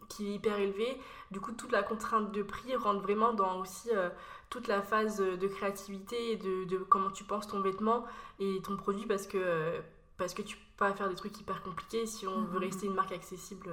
qui 0.09 0.27
est 0.29 0.33
hyper 0.35 0.57
élevé. 0.59 0.99
Du 1.29 1.39
coup 1.39 1.51
toute 1.51 1.71
la 1.71 1.83
contrainte 1.83 2.31
de 2.31 2.41
prix 2.43 2.75
rentre 2.75 3.01
vraiment 3.01 3.31
dans 3.33 3.59
aussi 3.59 3.89
euh, 3.95 4.09
toute 4.49 4.67
la 4.67 4.81
phase 4.81 5.17
de 5.19 5.47
créativité 5.47 6.31
et 6.31 6.35
de, 6.37 6.65
de 6.65 6.77
comment 6.79 7.11
tu 7.11 7.23
penses 7.23 7.47
ton 7.47 7.61
vêtement 7.61 8.05
et 8.39 8.59
ton 8.63 8.75
produit 8.75 9.05
parce 9.05 9.27
que 9.27 9.37
euh, 9.37 9.79
parce 10.17 10.33
que 10.33 10.41
tu 10.41 10.57
peux 10.57 10.61
pas 10.77 10.93
faire 10.93 11.09
des 11.09 11.15
trucs 11.15 11.39
hyper 11.39 11.61
compliqués 11.63 12.05
si 12.07 12.27
on 12.27 12.41
veut 12.45 12.57
Mhm. 12.57 12.65
rester 12.65 12.87
une 12.87 12.95
marque 12.95 13.11
accessible. 13.11 13.69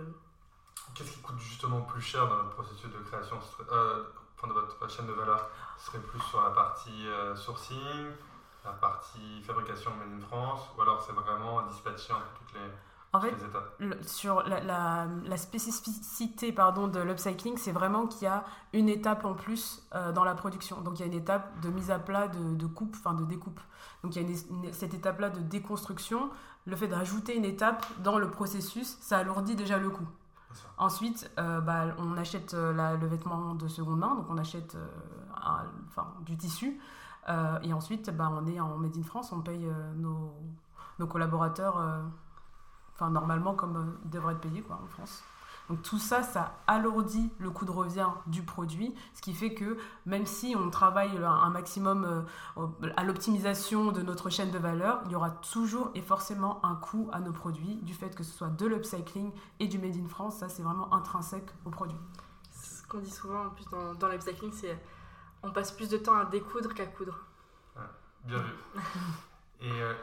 Qu'est-ce 0.94 1.12
qui 1.12 1.20
coûte 1.20 1.38
justement 1.38 1.80
plus 1.82 2.00
cher 2.00 2.28
dans 2.28 2.36
votre 2.36 2.50
processus 2.50 2.90
de 2.90 2.98
création? 3.00 3.38
Euh, 3.72 4.04
de 4.46 4.52
votre 4.52 4.88
chaîne 4.88 5.06
de 5.06 5.12
valeur 5.12 5.48
Ce 5.78 5.86
serait 5.86 5.98
plus 6.02 6.20
sur 6.20 6.40
la 6.40 6.50
partie 6.50 7.06
euh, 7.08 7.34
sourcing, 7.34 8.06
la 8.64 8.72
partie 8.72 9.42
fabrication 9.42 9.90
made 9.96 10.20
in 10.22 10.26
France, 10.26 10.60
ou 10.76 10.82
alors 10.82 11.02
c'est 11.02 11.12
vraiment 11.12 11.62
dispatché 11.62 12.12
entre 12.12 12.26
toutes 12.38 12.54
les, 12.54 12.68
En 13.12 13.20
fait, 13.20 13.34
le- 13.78 14.02
sur 14.02 14.42
la, 14.42 14.60
la- 14.60 15.06
la 15.24 15.36
spécificité 15.36 16.52
pardon, 16.52 16.88
de 16.88 17.00
l'upcycling, 17.00 17.56
c'est 17.56 17.72
vraiment 17.72 18.06
qu'il 18.06 18.24
y 18.24 18.26
a 18.26 18.44
une 18.72 18.88
étape 18.88 19.24
en 19.24 19.34
plus 19.34 19.82
euh, 19.94 20.12
dans 20.12 20.24
la 20.24 20.34
production. 20.34 20.80
Donc 20.82 20.98
il 20.98 21.00
y 21.00 21.02
a 21.04 21.06
une 21.06 21.18
étape 21.18 21.58
de 21.60 21.70
mise 21.70 21.90
à 21.90 21.98
plat, 21.98 22.28
de, 22.28 22.54
de 22.54 22.66
coupe, 22.66 22.94
enfin 22.98 23.14
de 23.14 23.24
découpe. 23.24 23.60
Donc 24.02 24.14
il 24.16 24.22
y 24.22 24.24
a 24.24 24.28
une- 24.28 24.64
une- 24.64 24.72
cette 24.72 24.94
étape-là 24.94 25.30
de 25.30 25.40
déconstruction. 25.40 26.30
Le 26.66 26.76
fait 26.76 26.88
d'ajouter 26.88 27.34
une 27.34 27.46
étape 27.46 27.86
dans 28.02 28.18
le 28.18 28.30
processus, 28.30 28.98
ça 29.00 29.18
alourdit 29.18 29.56
déjà 29.56 29.78
le 29.78 29.88
coût. 29.88 30.06
Ensuite, 30.76 31.30
euh, 31.38 31.60
bah, 31.60 31.86
on 31.98 32.16
achète 32.16 32.54
euh, 32.54 32.72
la- 32.72 32.96
le 32.96 33.06
vêtement 33.06 33.54
de 33.54 33.66
seconde 33.68 33.98
main, 33.98 34.14
donc 34.14 34.26
on 34.30 34.38
achète 34.38 34.74
euh, 34.76 34.86
enfin, 35.88 36.06
du 36.24 36.36
tissu. 36.36 36.80
Et 37.62 37.74
ensuite, 37.74 38.08
bah, 38.16 38.30
on 38.32 38.46
est 38.46 38.58
en 38.58 38.78
Made 38.78 38.96
in 38.96 39.02
France, 39.02 39.32
on 39.32 39.40
paye 39.42 39.68
nos, 39.96 40.32
nos 40.98 41.06
collaborateurs 41.06 41.76
enfin 42.94 43.10
normalement 43.10 43.54
comme 43.54 43.98
ils 44.04 44.10
devraient 44.10 44.32
être 44.32 44.40
payés 44.40 44.62
quoi 44.62 44.80
en 44.82 44.86
France. 44.86 45.22
Donc 45.68 45.82
tout 45.82 45.98
ça, 45.98 46.22
ça 46.22 46.58
alourdit 46.66 47.30
le 47.38 47.50
coût 47.50 47.64
de 47.64 47.70
revient 47.70 48.08
du 48.26 48.42
produit, 48.42 48.94
ce 49.14 49.20
qui 49.20 49.34
fait 49.34 49.54
que 49.54 49.76
même 50.06 50.24
si 50.24 50.54
on 50.56 50.70
travaille 50.70 51.16
un 51.18 51.50
maximum 51.50 52.24
à 52.96 53.04
l'optimisation 53.04 53.92
de 53.92 54.00
notre 54.00 54.30
chaîne 54.30 54.50
de 54.50 54.58
valeur, 54.58 55.02
il 55.06 55.12
y 55.12 55.14
aura 55.14 55.30
toujours 55.30 55.90
et 55.94 56.00
forcément 56.00 56.64
un 56.64 56.74
coût 56.74 57.08
à 57.12 57.20
nos 57.20 57.32
produits 57.32 57.76
du 57.82 57.92
fait 57.92 58.14
que 58.14 58.24
ce 58.24 58.32
soit 58.32 58.48
de 58.48 58.66
l'upcycling 58.66 59.30
et 59.60 59.68
du 59.68 59.78
made 59.78 59.96
in 59.96 60.08
France. 60.08 60.38
Ça, 60.38 60.48
c'est 60.48 60.62
vraiment 60.62 60.92
intrinsèque 60.94 61.50
au 61.64 61.70
produit. 61.70 61.98
Ce 62.50 62.86
qu'on 62.86 63.00
dit 63.00 63.10
souvent 63.10 63.46
en 63.46 63.50
plus 63.50 63.66
dans, 63.66 63.94
dans 63.94 64.08
l'upcycling, 64.08 64.52
c'est 64.52 64.78
on 65.42 65.52
passe 65.52 65.72
plus 65.72 65.88
de 65.88 65.98
temps 65.98 66.16
à 66.16 66.24
découdre 66.24 66.74
qu'à 66.74 66.86
coudre. 66.86 67.18
bien 68.24 68.38
vu. 68.38 68.52
et, 69.60 69.70
euh, 69.70 69.94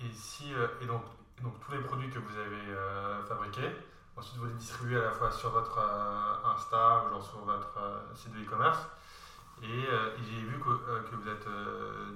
et, 0.00 0.12
si, 0.12 0.52
euh, 0.54 0.68
et 0.80 0.86
donc, 0.86 1.02
donc, 1.42 1.58
tous 1.60 1.72
les 1.72 1.80
produits 1.80 2.10
que 2.10 2.18
vous 2.18 2.36
avez 2.38 2.68
euh, 2.68 3.24
fabriqués, 3.24 3.74
ensuite 4.16 4.36
vous 4.38 4.46
les 4.46 4.54
distribuez 4.54 4.98
à 4.98 5.04
la 5.04 5.12
fois 5.12 5.30
sur 5.30 5.50
votre 5.50 5.78
Insta 6.44 7.04
ou 7.04 7.10
genre 7.10 7.24
sur 7.24 7.38
votre 7.40 7.78
site 8.14 8.32
de 8.32 8.42
e-commerce. 8.42 8.78
Et, 9.62 9.84
j'ai 10.22 10.40
vu 10.42 10.58
que, 10.58 11.08
que, 11.08 11.16
vous 11.16 11.28
êtes 11.28 11.48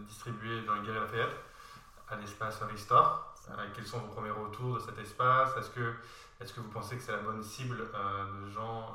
distribué 0.07 0.63
dans 0.63 0.75
les 0.75 0.83
Galeries 0.83 1.01
Lafayette 1.01 1.37
à 2.09 2.17
l'espace 2.17 2.61
Restore. 2.63 3.35
quels 3.75 3.87
sont 3.87 3.99
vos 3.99 4.09
premiers 4.09 4.31
retours 4.31 4.75
de 4.75 4.81
cet 4.81 4.99
espace? 4.99 5.57
Est-ce 5.57 5.71
que, 5.71 5.95
est 6.41 6.55
que 6.55 6.61
vous 6.61 6.69
pensez 6.69 6.97
que 6.97 7.03
c'est 7.03 7.13
la 7.13 7.19
bonne 7.19 7.43
cible 7.43 7.79
de 7.79 8.51
gens 8.51 8.95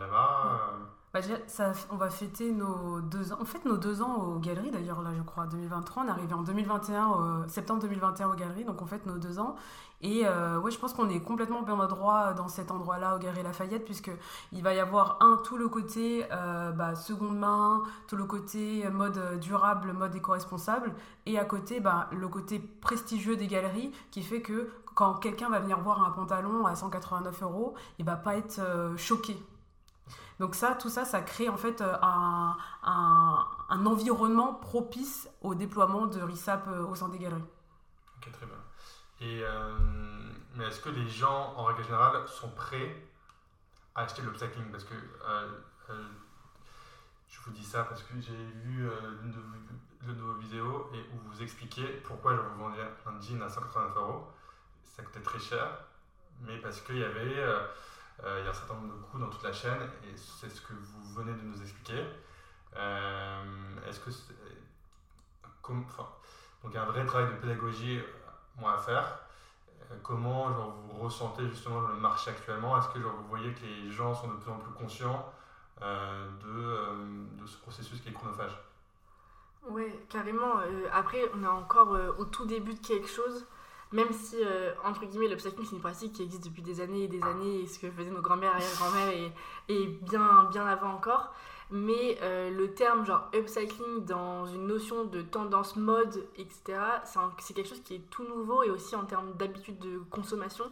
là-bas 0.00 0.72
bah, 1.14 1.22
ça, 1.46 1.72
on 1.90 1.96
va 1.96 2.10
fêter 2.10 2.52
nos 2.52 3.00
deux 3.00 3.32
ans. 3.32 3.38
On 3.40 3.46
fête 3.46 3.64
nos 3.64 3.78
deux 3.78 4.02
ans 4.02 4.16
aux 4.16 4.38
galeries 4.38 4.70
d'ailleurs, 4.70 5.00
là 5.00 5.12
je 5.16 5.22
crois, 5.22 5.46
2023. 5.46 6.02
On 6.02 6.08
est 6.08 6.10
arrivé 6.10 6.34
en 6.34 6.42
2021, 6.42 7.46
septembre 7.48 7.80
2021 7.80 8.28
aux 8.28 8.34
galeries, 8.34 8.64
donc 8.64 8.82
on 8.82 8.86
fête 8.86 9.06
nos 9.06 9.16
deux 9.16 9.38
ans. 9.38 9.56
Et 10.02 10.26
euh, 10.26 10.58
ouais, 10.58 10.70
je 10.70 10.78
pense 10.78 10.92
qu'on 10.92 11.08
est 11.08 11.20
complètement 11.20 11.62
bien 11.62 11.76
droit 11.86 12.34
dans 12.34 12.48
cet 12.48 12.70
endroit-là, 12.70 13.16
aux 13.16 13.18
Galeries 13.18 13.42
Lafayette, 13.42 13.84
puisqu'il 13.84 14.62
va 14.62 14.74
y 14.74 14.78
avoir, 14.78 15.16
un, 15.20 15.38
tout 15.42 15.56
le 15.56 15.68
côté 15.68 16.26
euh, 16.32 16.70
bah, 16.72 16.94
seconde 16.94 17.38
main, 17.38 17.82
tout 18.06 18.16
le 18.16 18.24
côté 18.24 18.88
mode 18.90 19.38
durable, 19.40 19.92
mode 19.92 20.14
éco-responsable, 20.14 20.94
et 21.24 21.38
à 21.38 21.44
côté, 21.44 21.80
bah, 21.80 22.08
le 22.12 22.28
côté 22.28 22.58
prestigieux 22.58 23.36
des 23.36 23.46
galeries, 23.46 23.90
qui 24.10 24.22
fait 24.22 24.42
que 24.42 24.70
quand 24.94 25.14
quelqu'un 25.14 25.48
va 25.48 25.60
venir 25.60 25.78
voir 25.80 26.06
un 26.06 26.10
pantalon 26.10 26.66
à 26.66 26.74
189 26.74 27.42
euros, 27.42 27.74
il 27.98 28.04
va 28.04 28.16
pas 28.16 28.36
être 28.36 28.58
euh, 28.58 28.96
choqué 28.96 29.36
donc 30.38 30.54
ça, 30.54 30.74
tout 30.74 30.90
ça, 30.90 31.04
ça 31.04 31.22
crée 31.22 31.48
en 31.48 31.56
fait 31.56 31.80
euh, 31.80 31.96
un, 32.02 33.86
environnement 33.86 34.54
propice 34.54 35.28
au 35.40 35.54
déploiement 35.54 36.06
de 36.06 36.20
RISAP 36.20 36.68
euh, 36.68 36.84
au 36.84 36.94
sein 36.94 37.08
des 37.08 37.18
galeries. 37.18 37.42
Ok, 38.18 38.30
très 38.32 38.46
bien. 38.46 38.56
Et 39.20 39.42
euh, 39.42 39.78
mais 40.54 40.64
est-ce 40.66 40.80
que 40.80 40.90
les 40.90 41.08
gens, 41.08 41.54
en 41.56 41.64
règle 41.64 41.84
générale, 41.84 42.28
sont 42.28 42.50
prêts 42.50 43.02
à 43.94 44.02
acheter 44.02 44.20
l'upcycling? 44.22 44.70
Parce 44.70 44.84
que 44.84 44.94
je 47.28 47.40
vous 47.40 47.50
dis 47.52 47.64
ça 47.64 47.84
parce 47.84 48.02
que 48.02 48.20
j'ai 48.20 48.36
vu 48.64 48.88
l'une 49.22 50.14
de, 50.14 50.20
vos 50.20 50.34
vidéos 50.34 50.90
et 50.92 50.98
où 50.98 51.30
vous 51.30 51.42
expliquiez 51.42 51.86
pourquoi 52.04 52.34
je 52.34 52.40
vous 52.40 52.58
vendais 52.58 52.82
un 53.06 53.20
jean 53.20 53.42
à 53.42 53.48
189 53.48 53.96
euros. 53.96 54.26
Ça 54.84 55.02
coûtait 55.02 55.20
très 55.20 55.38
cher, 55.38 55.66
mais 56.42 56.58
parce 56.58 56.80
qu'il 56.82 56.98
y 56.98 57.04
avait 57.04 57.42
il 58.22 58.44
y 58.44 58.46
a 58.46 58.50
un 58.50 58.54
certain 58.54 58.74
nombre 58.74 58.94
de 58.94 59.02
coûts 59.02 59.18
dans 59.18 59.28
toute 59.28 59.42
la 59.42 59.52
chaîne 59.52 59.80
et 60.04 60.16
c'est 60.16 60.48
ce 60.48 60.60
que 60.60 60.72
vous 60.72 61.14
venez 61.14 61.32
de 61.32 61.42
nous 61.42 61.60
expliquer. 61.60 62.02
Euh, 62.76 63.88
est-ce 63.88 64.00
que 64.00 64.10
enfin, 65.68 66.08
donc 66.62 66.72
il 66.72 66.74
y 66.74 66.76
a 66.76 66.82
un 66.82 66.86
vrai 66.86 67.04
travail 67.06 67.32
de 67.32 67.38
pédagogie 67.38 67.98
euh, 67.98 68.66
à 68.66 68.78
faire. 68.78 69.20
comment 70.02 70.52
genre, 70.52 70.74
vous 70.88 70.98
ressentez 70.98 71.48
justement 71.48 71.80
le 71.80 71.94
marché 71.94 72.30
actuellement? 72.30 72.78
Est-ce 72.78 72.88
que 72.88 73.00
genre, 73.00 73.14
vous 73.16 73.28
voyez 73.28 73.52
que 73.52 73.64
les 73.64 73.90
gens 73.90 74.14
sont 74.14 74.28
de 74.28 74.34
plus 74.34 74.50
en 74.50 74.58
plus 74.58 74.72
conscients 74.72 75.32
de, 75.80 77.46
ce 77.46 77.56
processus 77.58 78.00
qui 78.00 78.08
est 78.08 78.12
chronophage? 78.12 78.58
Oui, 79.68 79.84
carrément. 80.08 80.60
après, 80.92 81.30
on 81.34 81.42
est 81.42 81.48
encore 81.48 81.96
au 82.18 82.24
tout 82.24 82.46
début 82.46 82.74
de 82.74 82.86
quelque 82.86 83.08
chose 83.08 83.46
même 83.96 84.12
si, 84.12 84.36
euh, 84.44 84.72
entre 84.84 85.06
guillemets, 85.06 85.28
l'upcycling, 85.28 85.64
c'est 85.64 85.74
une 85.74 85.80
pratique 85.80 86.12
qui 86.12 86.22
existe 86.22 86.44
depuis 86.44 86.60
des 86.60 86.82
années 86.82 87.04
et 87.04 87.08
des 87.08 87.22
années, 87.22 87.62
et 87.62 87.66
ce 87.66 87.78
que 87.78 87.90
faisaient 87.90 88.10
nos 88.10 88.20
grands-mères, 88.20 88.52
arrière-grand-mères, 88.52 89.08
et, 89.08 89.32
et, 89.68 89.86
bien, 90.02 90.44
bien 90.50 90.66
avant 90.66 90.90
encore. 90.90 91.32
Mais 91.70 92.18
euh, 92.20 92.50
le 92.50 92.74
terme 92.74 93.06
genre 93.06 93.28
upcycling 93.34 94.04
dans 94.04 94.46
une 94.46 94.66
notion 94.66 95.04
de 95.06 95.22
tendance 95.22 95.76
mode, 95.76 96.28
etc., 96.36 96.78
c'est 97.38 97.54
quelque 97.54 97.68
chose 97.68 97.82
qui 97.82 97.94
est 97.94 98.10
tout 98.10 98.24
nouveau, 98.24 98.62
et 98.62 98.70
aussi 98.70 98.94
en 98.94 99.06
termes 99.06 99.32
d'habitude 99.32 99.78
de 99.78 99.98
consommation, 100.10 100.70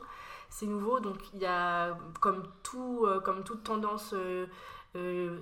c'est 0.50 0.66
nouveau. 0.66 1.00
Donc 1.00 1.16
il 1.32 1.40
y 1.40 1.46
a, 1.46 1.96
comme, 2.20 2.42
tout, 2.62 3.04
euh, 3.06 3.20
comme 3.20 3.42
toute 3.42 3.64
tendance 3.64 4.14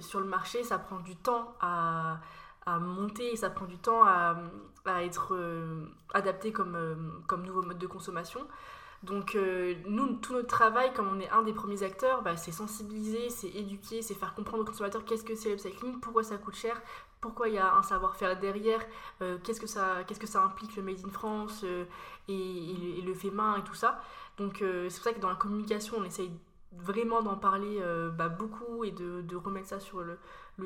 sur 0.01 0.21
le 0.21 0.27
marché, 0.27 0.63
ça 0.63 0.79
prend 0.79 1.01
du 1.01 1.17
temps 1.17 1.55
à 1.61 2.21
à 2.67 2.79
monter 2.79 3.33
et 3.33 3.37
ça 3.37 3.51
prend 3.51 3.67
du 3.67 3.77
temps 3.77 4.05
à, 4.05 4.37
à 4.85 5.05
être 5.05 5.35
euh, 5.35 5.85
adapté 6.15 6.53
comme, 6.53 6.75
euh, 6.75 6.95
comme 7.27 7.45
nouveau 7.45 7.63
mode 7.63 7.79
de 7.79 7.87
consommation. 7.87 8.41
Donc 9.03 9.35
euh, 9.35 9.75
nous, 9.87 10.15
tout 10.17 10.33
notre 10.33 10.47
travail, 10.47 10.93
comme 10.95 11.09
on 11.09 11.19
est 11.19 11.29
un 11.31 11.43
des 11.43 11.53
premiers 11.53 11.83
acteurs, 11.83 12.23
bah, 12.23 12.37
c'est 12.37 12.53
sensibiliser, 12.53 13.31
c'est 13.31 13.49
éduquer, 13.49 14.01
c'est 14.01 14.15
faire 14.15 14.35
comprendre 14.35 14.63
aux 14.63 14.67
consommateurs 14.67 15.05
qu'est-ce 15.05 15.25
que 15.25 15.35
c'est 15.35 15.51
l'upcycling, 15.51 15.99
pourquoi 15.99 16.23
ça 16.23 16.39
coûte 16.39 16.55
cher, 16.55 16.81
pourquoi 17.21 17.49
il 17.49 17.55
y 17.55 17.59
a 17.59 17.75
un 17.75 17.83
savoir-faire 17.83 18.39
derrière, 18.39 18.81
qu'est-ce, 19.43 19.61
que 19.61 19.67
ça, 19.67 20.05
qu'est-ce 20.07 20.21
que 20.21 20.29
ça 20.29 20.43
implique 20.43 20.77
le 20.77 20.83
Made 20.83 21.05
in 21.05 21.11
France 21.11 21.65
et, 22.29 22.99
et, 22.99 23.03
le 23.03 23.15
fait 23.15 23.31
main 23.31 23.57
et 23.59 23.65
tout 23.65 23.75
ça. 23.75 24.01
Donc 24.39 24.59
c'est 24.59 24.95
pour 24.95 25.05
ça 25.05 25.13
que 25.13 25.21
dans 25.21 25.31
la 25.31 25.37
communication, 25.37 25.97
on 25.99 26.05
essaye 26.05 26.31
vraiment 26.79 27.23
d'en 27.23 27.37
parler 27.37 27.81
bah, 28.17 28.29
beaucoup 28.29 28.85
et 28.85 28.91
de, 28.91 29.37
remettre 29.37 29.69
ça 29.69 29.81
sur 29.81 30.03
le, 30.03 30.19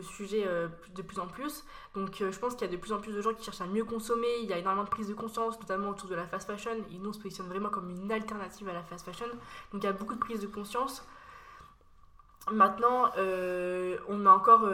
sujet 0.03 0.45
euh, 0.47 0.69
de 0.95 1.03
plus 1.03 1.19
en 1.19 1.27
plus. 1.27 1.65
Donc 1.95 2.21
euh, 2.21 2.31
je 2.31 2.39
pense 2.39 2.55
qu'il 2.55 2.67
y 2.67 2.71
a 2.71 2.73
de 2.73 2.81
plus 2.81 2.93
en 2.93 3.01
plus 3.01 3.13
de 3.13 3.21
gens 3.21 3.33
qui 3.33 3.45
cherchent 3.45 3.61
à 3.61 3.67
mieux 3.67 3.85
consommer, 3.85 4.29
il 4.43 4.49
y 4.49 4.53
a 4.53 4.59
énormément 4.59 4.85
de 4.85 4.91
prise 4.91 5.09
de 5.09 5.15
conscience, 5.15 5.59
notamment 5.59 5.91
autour 5.91 6.09
de 6.09 6.15
la 6.15 6.27
fast 6.27 6.47
fashion, 6.47 6.73
et 6.93 6.99
nous 6.99 7.11
on 7.11 7.13
se 7.13 7.19
positionne 7.19 7.49
vraiment 7.49 7.71
comme 7.71 7.91
une 7.91 8.13
alternative 8.13 8.69
à 8.69 8.73
la 8.73 8.83
fast 8.83 9.05
fashion. 9.05 9.27
Donc 9.73 9.83
il 9.83 9.85
y 9.85 9.89
a 9.89 9.93
beaucoup 9.93 10.15
de 10.15 10.21
prise 10.21 10.41
de 10.41 10.47
conscience. 10.47 11.07
Maintenant, 12.53 13.11
euh, 13.17 13.99
on 14.09 14.25
a 14.27 14.31
encore... 14.31 14.69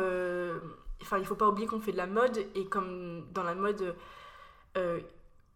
Enfin, 1.00 1.18
il 1.18 1.24
faut 1.24 1.34
pas 1.34 1.48
oublier 1.48 1.66
qu'on 1.66 1.80
fait 1.80 1.92
de 1.92 1.96
la 1.96 2.06
mode, 2.06 2.38
et 2.54 2.66
comme 2.66 3.24
dans 3.32 3.42
la 3.42 3.54
mode... 3.54 3.94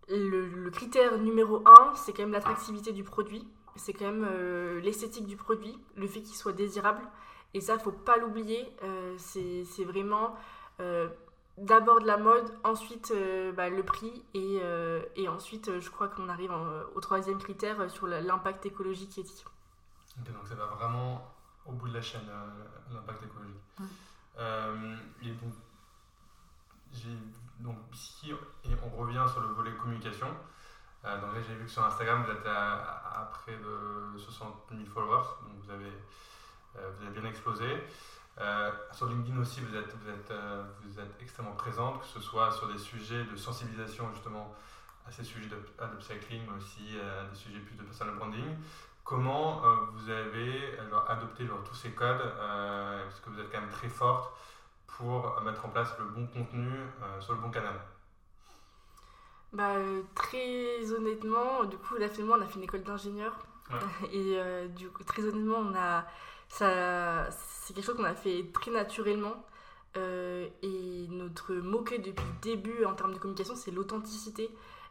Le, 0.08 0.46
le, 0.46 0.70
critère 0.70 1.18
numéro 1.18 1.64
un, 1.66 1.92
c'est 1.96 2.12
quand 2.12 2.22
même 2.22 2.30
l'attractivité 2.30 2.92
du 2.92 3.02
produit, 3.02 3.44
c'est 3.76 3.92
quand 3.92 4.10
même 4.10 4.26
l'esthétique 4.78 5.26
du 5.26 5.36
produit, 5.36 5.78
le 5.96 6.06
fait 6.06 6.20
qu'il 6.20 6.36
soit 6.36 6.52
désirable. 6.52 7.02
Et 7.56 7.60
ça, 7.60 7.78
faut 7.78 7.90
pas 7.90 8.18
l'oublier. 8.18 8.70
Euh, 8.82 9.16
c'est 9.18 9.84
vraiment 9.84 10.36
euh, 10.80 11.08
d'abord 11.56 12.00
de 12.00 12.06
la 12.06 12.18
mode, 12.18 12.52
ensuite 12.64 13.12
euh, 13.14 13.50
bah, 13.52 13.70
le 13.70 13.82
prix, 13.82 14.24
et, 14.34 14.60
et 15.16 15.28
ensuite, 15.28 15.80
je 15.80 15.90
crois 15.90 16.08
qu'on 16.08 16.28
arrive 16.28 16.52
au 16.94 17.00
troisième 17.00 17.38
critère 17.38 17.90
sur 17.90 18.06
l'impact 18.06 18.66
écologique 18.66 19.16
et 19.16 19.22
éthique. 19.22 19.46
donc 20.18 20.46
ça 20.46 20.54
va 20.54 20.66
vraiment 20.66 21.34
au 21.64 21.72
bout 21.72 21.88
de 21.88 21.94
la 21.94 22.02
chaîne, 22.02 22.28
l'impact 22.92 23.22
écologique. 23.22 23.56
et 25.22 25.30
donc, 25.30 25.54
donc, 27.60 27.76
si 27.94 28.32
on 28.84 28.96
revient 29.00 29.24
sur 29.32 29.40
le 29.40 29.48
volet 29.48 29.72
communication, 29.76 30.28
donc 31.04 31.30
j'ai 31.46 31.54
vu 31.54 31.64
que 31.64 31.70
sur 31.70 31.84
Instagram, 31.84 32.24
vous 32.24 32.32
êtes 32.32 32.46
à, 32.46 33.30
près 33.32 33.56
de 33.56 34.18
60 34.18 34.54
000 34.70 34.84
followers, 34.86 35.26
donc 35.42 35.64
vous 35.64 35.70
avez 35.70 35.92
euh, 36.78 36.90
vous 36.98 37.10
bien 37.10 37.24
explosé. 37.24 37.66
Euh, 38.38 38.70
sur 38.92 39.06
LinkedIn 39.06 39.38
aussi, 39.40 39.60
vous 39.60 39.74
êtes, 39.76 40.30
euh, 40.30 40.64
vous 40.82 41.00
êtes 41.00 41.20
extrêmement 41.20 41.54
présente, 41.54 42.00
que 42.00 42.06
ce 42.06 42.20
soit 42.20 42.52
sur 42.52 42.70
des 42.70 42.78
sujets 42.78 43.24
de 43.24 43.36
sensibilisation 43.36 44.10
justement 44.12 44.54
à 45.06 45.12
ces 45.12 45.24
sujets 45.24 45.48
d'upcycling, 45.48 46.42
mais 46.46 46.56
aussi 46.56 46.98
à 47.00 47.28
des 47.28 47.36
sujets 47.36 47.60
plus 47.60 47.76
de 47.76 47.82
personal 47.82 48.14
branding. 48.16 48.56
Comment 49.04 49.62
vous 49.92 50.10
avez 50.10 50.76
adopté 51.06 51.46
tous 51.64 51.74
ces 51.76 51.92
codes 51.92 52.34
Parce 52.36 53.20
que 53.20 53.30
vous 53.30 53.38
êtes 53.38 53.52
quand 53.52 53.60
même 53.60 53.70
très 53.70 53.88
forte 53.88 54.36
pour 54.88 55.40
mettre 55.42 55.64
en 55.64 55.68
place 55.68 55.96
le 56.00 56.06
bon 56.06 56.26
contenu 56.26 56.72
sur 57.20 57.34
le 57.34 57.38
bon 57.38 57.50
canal? 57.52 57.74
Bah, 59.56 59.74
Très 60.14 60.92
honnêtement, 60.92 61.64
du 61.64 61.76
coup, 61.76 61.96
là, 61.96 62.08
finalement, 62.08 62.36
on 62.38 62.42
a 62.42 62.46
fait 62.46 62.56
une 62.56 62.64
école 62.64 62.82
d'ingénieur. 62.82 63.38
Et 64.12 64.38
du 64.76 64.88
coup, 64.88 65.02
très 65.02 65.22
honnêtement, 65.24 65.58
on 65.58 65.74
a 65.74 66.04
ça, 66.48 67.28
c'est 67.30 67.74
quelque 67.74 67.84
chose 67.84 67.96
qu'on 67.96 68.04
a 68.04 68.14
fait 68.14 68.46
très 68.52 68.70
naturellement. 68.70 69.44
Euh, 69.96 70.46
et 70.62 71.06
notre 71.08 71.54
mot-clé 71.54 71.98
depuis 71.98 72.24
le 72.24 72.40
début 72.42 72.84
en 72.84 72.94
termes 72.94 73.14
de 73.14 73.18
communication, 73.18 73.54
c'est 73.56 73.70
l'authenticité. 73.70 74.50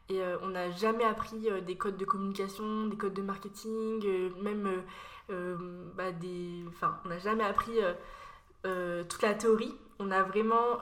Et 0.09 0.21
euh, 0.21 0.37
on 0.41 0.49
n'a 0.49 0.71
jamais 0.71 1.03
appris 1.03 1.49
euh, 1.49 1.61
des 1.61 1.75
codes 1.75 1.97
de 1.97 2.05
communication, 2.05 2.87
des 2.87 2.97
codes 2.97 3.13
de 3.13 3.21
marketing, 3.21 4.31
même 4.41 4.83
bah, 5.95 6.11
des. 6.11 6.63
Enfin, 6.67 6.99
on 7.05 7.09
n'a 7.09 7.19
jamais 7.19 7.43
appris 7.43 7.79
toute 8.63 9.21
la 9.21 9.33
théorie. 9.33 9.75
On 9.99 10.11
a 10.11 10.23
vraiment. 10.23 10.79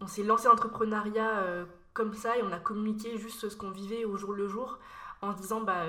on 0.00 0.06
s'est 0.06 0.22
lancé 0.22 0.48
l'entrepreneuriat 0.48 1.66
comme 1.94 2.12
ça 2.12 2.36
et 2.36 2.42
on 2.42 2.52
a 2.52 2.58
communiqué 2.58 3.16
juste 3.16 3.48
ce 3.48 3.56
qu'on 3.56 3.70
vivait 3.70 4.04
au 4.04 4.16
jour 4.16 4.32
le 4.32 4.48
jour 4.48 4.78
en 5.22 5.32
disant 5.32 5.60
bah 5.60 5.84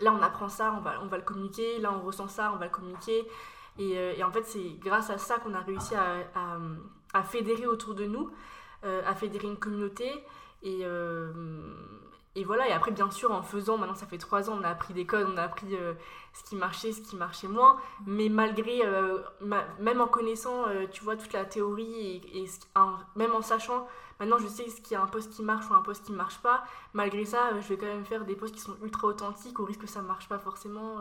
là 0.00 0.12
on 0.12 0.22
apprend 0.22 0.48
ça, 0.48 0.74
on 0.74 1.06
va, 1.06 1.16
le 1.16 1.22
communiquer, 1.22 1.78
là 1.78 1.92
on 1.92 2.00
ressent 2.00 2.28
ça, 2.28 2.52
on 2.52 2.56
va 2.56 2.64
le 2.64 2.70
communiquer. 2.70 3.26
Et, 3.78 4.22
en 4.24 4.30
fait, 4.30 4.44
c'est 4.44 4.78
grâce 4.80 5.08
à 5.10 5.16
ça 5.16 5.38
qu'on 5.38 5.54
a 5.54 5.60
réussi 5.60 5.94
à, 5.94 7.22
fédérer 7.22 7.66
autour 7.66 7.94
de 7.94 8.04
nous, 8.04 8.30
à 8.82 9.14
fédérer 9.14 9.46
une 9.46 9.58
communauté. 9.58 10.24
Et 12.36 12.44
voilà, 12.44 12.68
et 12.68 12.72
après, 12.72 12.92
bien 12.92 13.10
sûr, 13.10 13.32
en 13.32 13.42
faisant, 13.42 13.76
maintenant 13.76 13.96
ça 13.96 14.06
fait 14.06 14.18
trois 14.18 14.48
ans, 14.48 14.56
on 14.60 14.62
a 14.62 14.68
appris 14.68 14.94
des 14.94 15.04
codes, 15.04 15.28
on 15.32 15.36
a 15.36 15.42
appris 15.42 15.74
euh, 15.74 15.94
ce 16.32 16.44
qui 16.44 16.54
marchait, 16.54 16.92
ce 16.92 17.00
qui 17.00 17.16
marchait 17.16 17.48
moins. 17.48 17.76
Mais 18.06 18.28
malgré, 18.28 18.86
euh, 18.86 19.18
même 19.80 20.00
en 20.00 20.06
connaissant, 20.06 20.68
euh, 20.68 20.86
tu 20.92 21.02
vois, 21.02 21.16
toute 21.16 21.32
la 21.32 21.44
théorie 21.44 22.22
et, 22.32 22.44
même 23.16 23.34
en 23.34 23.42
sachant, 23.42 23.88
maintenant 24.20 24.38
je 24.38 24.46
sais 24.46 24.68
ce 24.70 24.80
qui 24.80 24.94
est 24.94 24.96
un 24.96 25.08
poste 25.08 25.32
qui 25.32 25.42
marche 25.42 25.68
ou 25.70 25.74
un 25.74 25.82
poste 25.82 26.06
qui 26.06 26.12
marche 26.12 26.38
pas. 26.38 26.62
Malgré 26.92 27.24
ça, 27.24 27.50
je 27.60 27.68
vais 27.68 27.76
quand 27.76 27.86
même 27.86 28.04
faire 28.04 28.24
des 28.24 28.36
postes 28.36 28.54
qui 28.54 28.60
sont 28.60 28.76
ultra 28.82 29.08
authentiques 29.08 29.58
au 29.58 29.64
risque 29.64 29.80
que 29.80 29.88
ça 29.88 30.00
marche 30.00 30.28
pas 30.28 30.38
forcément. 30.38 31.00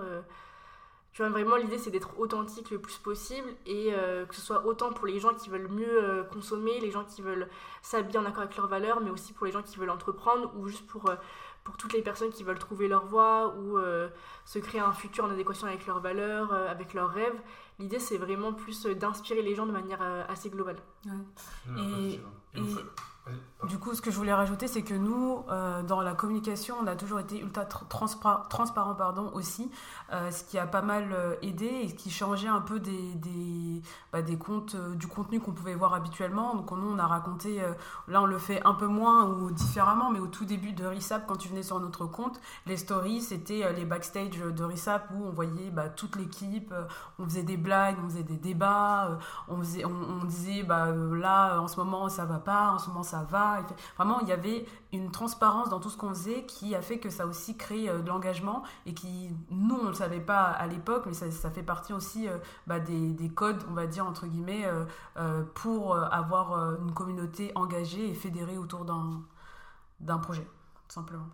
Tu 1.13 1.23
vois, 1.23 1.29
vraiment, 1.29 1.55
l'idée, 1.55 1.77
c'est 1.77 1.89
d'être 1.89 2.19
authentique 2.19 2.69
le 2.69 2.79
plus 2.79 2.97
possible 2.97 3.47
et 3.65 3.89
euh, 3.93 4.25
que 4.25 4.35
ce 4.35 4.41
soit 4.41 4.65
autant 4.65 4.93
pour 4.93 5.07
les 5.07 5.19
gens 5.19 5.33
qui 5.33 5.49
veulent 5.49 5.67
mieux 5.67 6.03
euh, 6.03 6.23
consommer, 6.23 6.79
les 6.79 6.91
gens 6.91 7.03
qui 7.03 7.21
veulent 7.21 7.49
s'habiller 7.81 8.19
en 8.19 8.25
accord 8.25 8.43
avec 8.43 8.55
leurs 8.55 8.67
valeurs, 8.67 9.01
mais 9.01 9.09
aussi 9.09 9.33
pour 9.33 9.45
les 9.45 9.51
gens 9.51 9.63
qui 9.63 9.77
veulent 9.77 9.89
entreprendre 9.89 10.51
ou 10.55 10.67
juste 10.67 10.85
pour, 10.87 11.09
euh, 11.09 11.15
pour 11.63 11.77
toutes 11.77 11.93
les 11.93 12.03
personnes 12.03 12.29
qui 12.29 12.43
veulent 12.43 12.59
trouver 12.59 12.87
leur 12.87 13.05
voie 13.05 13.55
ou 13.55 13.77
se 14.45 14.59
créer 14.59 14.81
un 14.81 14.93
futur 14.93 15.25
en 15.25 15.29
adéquation 15.29 15.67
avec 15.67 15.85
leurs 15.85 15.99
valeurs, 15.99 16.53
avec 16.53 16.93
leurs 16.93 17.09
rêves. 17.09 17.39
L'idée, 17.79 17.99
c'est 17.99 18.17
vraiment 18.17 18.53
plus 18.53 18.85
d'inspirer 18.85 19.41
les 19.41 19.55
gens 19.55 19.65
de 19.65 19.71
manière 19.71 20.01
assez 20.29 20.49
globale. 20.49 20.77
Et, 21.77 22.13
et, 22.55 22.61
du 23.67 23.77
coup, 23.77 23.93
ce 23.93 24.01
que 24.01 24.09
je 24.09 24.15
voulais 24.15 24.33
rajouter, 24.33 24.69
c'est 24.69 24.83
que 24.83 24.93
nous, 24.93 25.43
euh, 25.49 25.83
dans 25.83 25.99
la 25.99 26.13
communication, 26.13 26.75
on 26.81 26.87
a 26.87 26.95
toujours 26.95 27.19
été 27.19 27.41
ultra 27.41 27.65
transparent 27.65 28.95
pardon, 28.95 29.31
aussi, 29.33 29.69
euh, 30.13 30.31
ce 30.31 30.45
qui 30.45 30.57
a 30.57 30.65
pas 30.65 30.81
mal 30.81 31.09
euh, 31.11 31.35
aidé 31.41 31.65
et 31.65 31.93
qui 31.93 32.09
changeait 32.09 32.47
un 32.47 32.61
peu 32.61 32.79
des, 32.79 33.15
des, 33.15 33.81
bah, 34.13 34.21
des 34.21 34.37
comptes, 34.37 34.77
du 34.95 35.07
contenu 35.07 35.41
qu'on 35.41 35.51
pouvait 35.51 35.75
voir 35.75 35.93
habituellement. 35.93 36.55
Donc, 36.55 36.71
nous, 36.71 36.89
on 36.89 36.97
a 36.99 37.05
raconté, 37.05 37.61
là, 38.07 38.21
on 38.21 38.25
le 38.25 38.37
fait 38.37 38.65
un 38.65 38.73
peu 38.73 38.87
moins 38.87 39.25
ou 39.25 39.51
différemment, 39.51 40.09
mais 40.09 40.19
au 40.19 40.27
tout 40.27 40.45
début 40.45 40.71
de 40.71 40.85
RISAP, 40.85 41.27
quand 41.27 41.35
tu 41.35 41.49
venais 41.49 41.63
sur 41.63 41.81
notre 41.81 42.05
compte, 42.05 42.39
les 42.65 42.77
stories, 42.77 43.21
c'était 43.21 43.73
les 43.73 43.83
backstage 43.83 44.39
de 44.39 44.63
RISAP 44.63 45.11
où 45.13 45.25
on 45.25 45.31
voyait 45.31 45.69
bah, 45.69 45.89
toute 45.89 46.15
l'équipe, 46.15 46.73
on 47.19 47.25
faisait 47.25 47.43
des 47.43 47.57
blagues, 47.57 47.97
on 48.01 48.07
faisait 48.07 48.23
des 48.23 48.37
débats, 48.37 49.19
on, 49.49 49.57
faisait, 49.57 49.83
on, 49.83 50.23
disait, 50.23 50.63
bah, 50.63 50.91
là, 50.91 51.59
en 51.59 51.67
ce 51.67 51.77
moment, 51.77 52.07
ça 52.07 52.23
va 52.23 52.39
pas, 52.39 52.71
en 52.71 52.79
ce 52.79 52.87
moment, 52.87 53.03
ça 53.03 53.18
va. 53.23 53.61
Vraiment, 53.97 54.19
il 54.21 54.27
y 54.27 54.31
avait 54.31 54.65
une 54.91 55.11
transparence 55.11 55.69
dans 55.69 55.79
tout 55.79 55.89
ce 55.89 55.97
qu'on 55.97 56.09
faisait 56.09 56.45
qui 56.45 56.75
a 56.75 56.81
fait 56.81 56.99
que 56.99 57.09
ça 57.09 57.25
aussi 57.25 57.57
créé 57.57 57.89
euh, 57.89 58.01
de 58.01 58.07
l'engagement 58.07 58.63
et 58.85 58.93
qui, 58.93 59.29
nous, 59.49 59.75
on 59.75 59.83
ne 59.83 59.89
le 59.89 59.93
savait 59.93 60.19
pas 60.19 60.45
à 60.45 60.67
l'époque, 60.67 61.03
mais 61.05 61.13
ça, 61.13 61.51
fait 61.51 61.63
partie 61.63 61.93
aussi 61.93 62.27
euh, 62.27 62.37
bah, 62.67 62.79
des, 62.79 63.31
codes, 63.33 63.63
on 63.69 63.73
va 63.73 63.87
dire, 63.87 64.05
entre 64.05 64.27
guillemets, 64.27 64.69
euh, 65.17 65.43
pour 65.55 65.95
avoir 65.95 66.75
une 66.81 66.93
communauté 66.93 67.51
engagée 67.55 68.09
et 68.09 68.13
fédérée 68.13 68.57
autour 68.57 68.85
d'un 68.85 70.17
projet, 70.17 70.43
tout 70.87 70.93
simplement. 70.93 71.27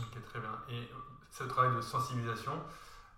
Ok, 0.00 0.22
très 0.24 0.40
bien. 0.40 0.52
Et 0.68 0.88
ce 1.30 1.44
travail 1.44 1.74
de 1.74 1.80
sensibilisation, 1.80 2.52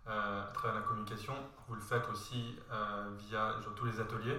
à 0.06 0.50
travers 0.54 0.74
la 0.74 0.82
communication, 0.82 1.34
vous 1.68 1.74
le 1.74 1.80
faites 1.80 2.08
aussi 2.10 2.58
via 3.18 3.54
tous 3.76 3.84
les 3.84 4.00
ateliers? 4.00 4.38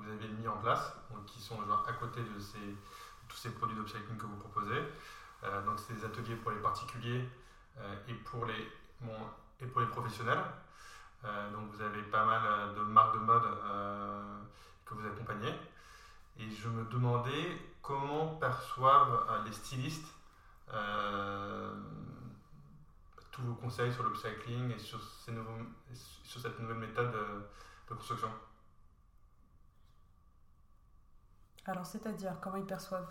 Vous 0.00 0.10
avez 0.10 0.28
mis 0.28 0.48
en 0.48 0.56
place, 0.56 0.94
qui 1.26 1.40
sont 1.40 1.58
à 1.86 1.92
côté 1.92 2.20
de 2.20 2.38
tous 3.28 3.36
ces 3.36 3.50
produits 3.50 3.76
d'upcycling 3.76 4.16
que 4.16 4.26
vous 4.26 4.36
proposez. 4.36 4.82
Euh, 5.44 5.64
donc 5.64 5.78
c'est 5.78 5.94
des 5.94 6.04
ateliers 6.04 6.36
pour 6.36 6.50
les 6.50 6.58
particuliers 6.58 7.28
euh, 7.78 7.94
et, 8.08 8.14
pour 8.14 8.44
les, 8.44 8.72
bon, 9.00 9.16
et 9.60 9.66
pour 9.66 9.80
les 9.80 9.86
professionnels. 9.86 10.42
Euh, 11.24 11.50
donc 11.52 11.70
vous 11.70 11.82
avez 11.82 12.02
pas 12.02 12.24
mal 12.24 12.74
de 12.74 12.80
marques 12.82 13.14
de 13.14 13.20
mode 13.20 13.42
que 14.84 14.94
vous 14.94 15.06
accompagnez. 15.06 15.54
Et 16.38 16.50
je 16.50 16.68
me 16.68 16.84
demandais 16.84 17.60
comment 17.82 18.36
perçoivent 18.36 19.42
les 19.44 19.52
stylistes 19.52 20.06
tous 23.30 23.42
vos 23.42 23.54
conseils 23.54 23.92
sur 23.92 24.02
l'upcycling 24.02 24.72
et 24.72 24.78
sur, 24.78 25.00
ces 25.02 25.32
nouveaux, 25.32 25.58
sur 26.24 26.40
cette 26.40 26.58
nouvelle 26.58 26.78
méthode 26.78 27.12
de 27.12 27.94
construction. 27.94 28.30
Alors, 31.66 31.86
c'est-à-dire, 31.86 32.32
comment 32.40 32.56
ils 32.56 32.64
perçoivent 32.64 33.06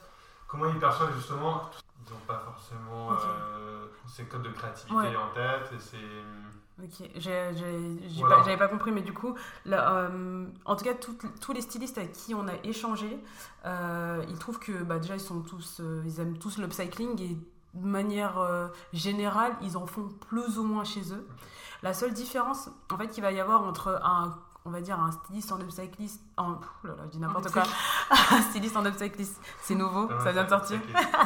Comment 0.48 0.66
ils 0.68 0.80
perçoivent 0.80 1.14
justement 1.16 1.70
Ils 2.06 2.12
n'ont 2.12 2.20
pas 2.28 2.40
forcément 2.40 3.12
euh, 3.12 3.86
ces 4.08 4.26
codes 4.26 4.42
de 4.42 4.50
créativité 4.50 5.16
en 5.16 5.30
tête. 5.34 5.72
Et 5.74 5.80
c'est... 5.80 5.98
Ok, 6.82 7.10
j'avais 7.18 8.58
pas, 8.58 8.68
compris, 8.70 8.92
mais 8.92 9.02
du 9.02 9.14
coup, 9.14 9.36
euh, 9.68 10.46
en 10.66 10.76
tout 10.76 10.86
cas, 10.86 10.94
tous 10.94 11.54
les 11.54 11.62
stylistes 11.62 11.98
avec 11.98 12.14
qui 12.14 12.34
on 12.34 12.48
a 12.48 12.56
échangé, 12.64 13.20
euh, 13.66 14.24
ils 14.30 14.38
trouvent 14.40 14.60
que 14.60 14.84
bah, 14.84 14.98
déjà, 14.98 15.16
ils, 15.16 15.22
sont 15.22 15.42
tous, 15.42 15.82
ils 16.06 16.20
aiment 16.22 16.38
tous 16.38 16.58
l'upcycling 16.58 17.22
et 17.22 17.38
de 17.74 17.86
manière 17.86 18.72
générale, 18.94 19.56
ils 19.62 19.78
en 19.78 19.86
font 19.86 20.10
plus 20.30 20.58
ou 20.58 20.64
moins 20.64 20.86
chez 20.86 21.14
eux. 21.14 21.28
La 21.84 21.94
seule 21.94 22.14
différence, 22.14 22.70
en 22.92 22.98
fait, 22.98 23.10
qu'il 23.10 23.24
va 23.24 23.32
y 23.32 23.40
avoir 23.40 23.62
entre 23.64 24.00
un 24.04 24.38
on 24.66 24.72
va 24.72 24.82
dire 24.82 25.00
un 25.00 25.12
styliste 25.12 25.52
en 25.52 25.60
upcyclist 25.60 26.22
en 26.38 26.54
oh 26.54 26.88
là 26.88 26.96
là, 26.96 27.04
je 27.06 27.12
dis 27.12 27.20
n'importe 27.20 27.52
quoi. 27.52 27.64
Un 28.32 28.42
styliste 28.42 28.76
en 28.76 28.86
upcyclist 28.86 29.40
c'est 29.62 29.76
nouveau 29.76 30.10
ça 30.24 30.32
vient 30.32 30.44
de 30.44 30.50
sortir. 30.50 30.80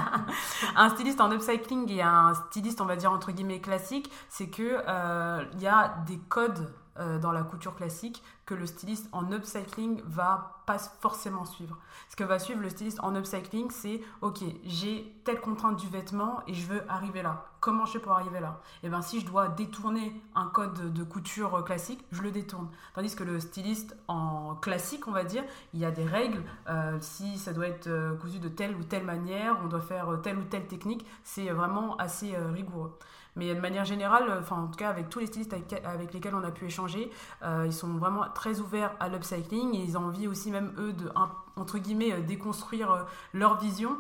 un 0.76 0.90
styliste 0.90 1.22
en 1.22 1.32
upcycling 1.32 1.90
et 1.92 2.02
un 2.02 2.34
styliste 2.34 2.82
on 2.82 2.86
va 2.86 2.96
dire 2.96 3.12
entre 3.12 3.32
guillemets 3.32 3.62
classique 3.62 4.12
c'est 4.30 4.48
que 4.48 4.84
euh, 4.88 5.44
il 5.54 5.62
y 5.62 5.68
a 5.68 5.96
des 6.06 6.18
codes 6.18 6.74
euh, 7.00 7.18
dans 7.18 7.32
la 7.32 7.42
couture 7.42 7.76
classique 7.76 8.22
que 8.46 8.54
le 8.54 8.68
styliste 8.68 9.10
en 9.14 9.32
upcycling 9.32 10.02
va 10.06 10.62
pas 10.68 10.78
forcément 10.78 11.44
suivre. 11.44 11.78
Ce 12.10 12.16
que 12.16 12.24
va 12.24 12.38
suivre 12.38 12.62
le 12.62 12.70
styliste 12.70 13.00
en 13.02 13.16
upcycling, 13.16 13.72
c'est 13.72 14.02
ok, 14.22 14.44
j'ai 14.66 15.12
telle 15.24 15.42
contrainte 15.42 15.78
du 15.78 15.88
vêtement 15.88 16.44
et 16.46 16.54
je 16.54 16.68
veux 16.68 16.84
arriver 16.90 17.24
là. 17.24 17.46
Comment 17.62 17.86
je 17.86 17.94
fais 17.94 18.00
pour 18.00 18.12
arriver 18.12 18.40
là? 18.40 18.60
Et 18.84 18.88
eh 18.88 18.90
bien 18.90 19.02
si 19.02 19.22
je 19.22 19.26
dois 19.26 19.48
détourner 19.48 20.22
un 20.36 20.46
code 20.46 20.94
de 20.94 21.04
couture 21.04 21.64
classique, 21.64 22.06
je 22.12 22.22
le 22.22 22.30
détourne. 22.30 22.70
Tandis 22.94 23.16
que 23.16 23.24
le 23.24 23.40
styliste 23.40 23.96
en 24.08 24.56
classique, 24.56 25.08
on 25.08 25.12
va 25.12 25.24
dire, 25.24 25.44
il 25.74 25.80
y 25.80 25.86
a 25.86 25.92
des 25.92 26.06
règles. 26.06 26.44
Euh, 26.70 26.98
si 27.02 27.40
ça 27.40 27.54
doit 27.54 27.68
être 27.68 27.88
euh, 27.88 28.16
cousu 28.18 28.40
de 28.40 28.50
telle 28.50 28.76
ou 28.76 28.84
telle 28.84 29.04
manière, 29.04 29.58
on 29.64 29.68
doit 29.68 29.82
faire 29.82 30.20
telle 30.22 30.38
ou 30.38 30.44
telle 30.44 30.68
technique, 30.68 31.08
c'est 31.24 31.50
vraiment 31.50 31.96
assez 31.98 32.36
rigoureux. 32.38 32.98
Mais 33.36 33.54
de 33.54 33.60
manière 33.60 33.86
générale, 33.86 34.26
enfin 34.40 34.58
en 34.58 34.68
tout 34.68 34.78
cas 34.78 34.90
avec 34.90 35.10
tous 35.10 35.20
les 35.20 35.26
stylistes 35.26 35.54
avec, 35.84 36.14
lesquels 36.14 36.36
on 36.36 36.44
a 36.44 36.52
pu 36.52 36.66
échanger, 36.66 37.10
euh, 37.44 37.64
ils 37.66 37.74
sont 37.74 37.94
vraiment 37.98 38.26
très 38.34 38.60
ouverts 38.60 38.96
à 39.00 39.10
l'upcycling 39.10 39.76
et 39.76 39.80
ils 39.80 39.98
ont 39.98 40.06
envie 40.06 40.28
aussi 40.28 40.52
même 40.52 40.72
eux 40.78 40.94
de 40.94 41.12
entre 41.56 41.78
guillemets 41.78 42.14
euh, 42.14 42.22
déconstruire 42.22 42.92
euh, 42.92 43.04
leur 43.34 43.60
vision 43.60 43.98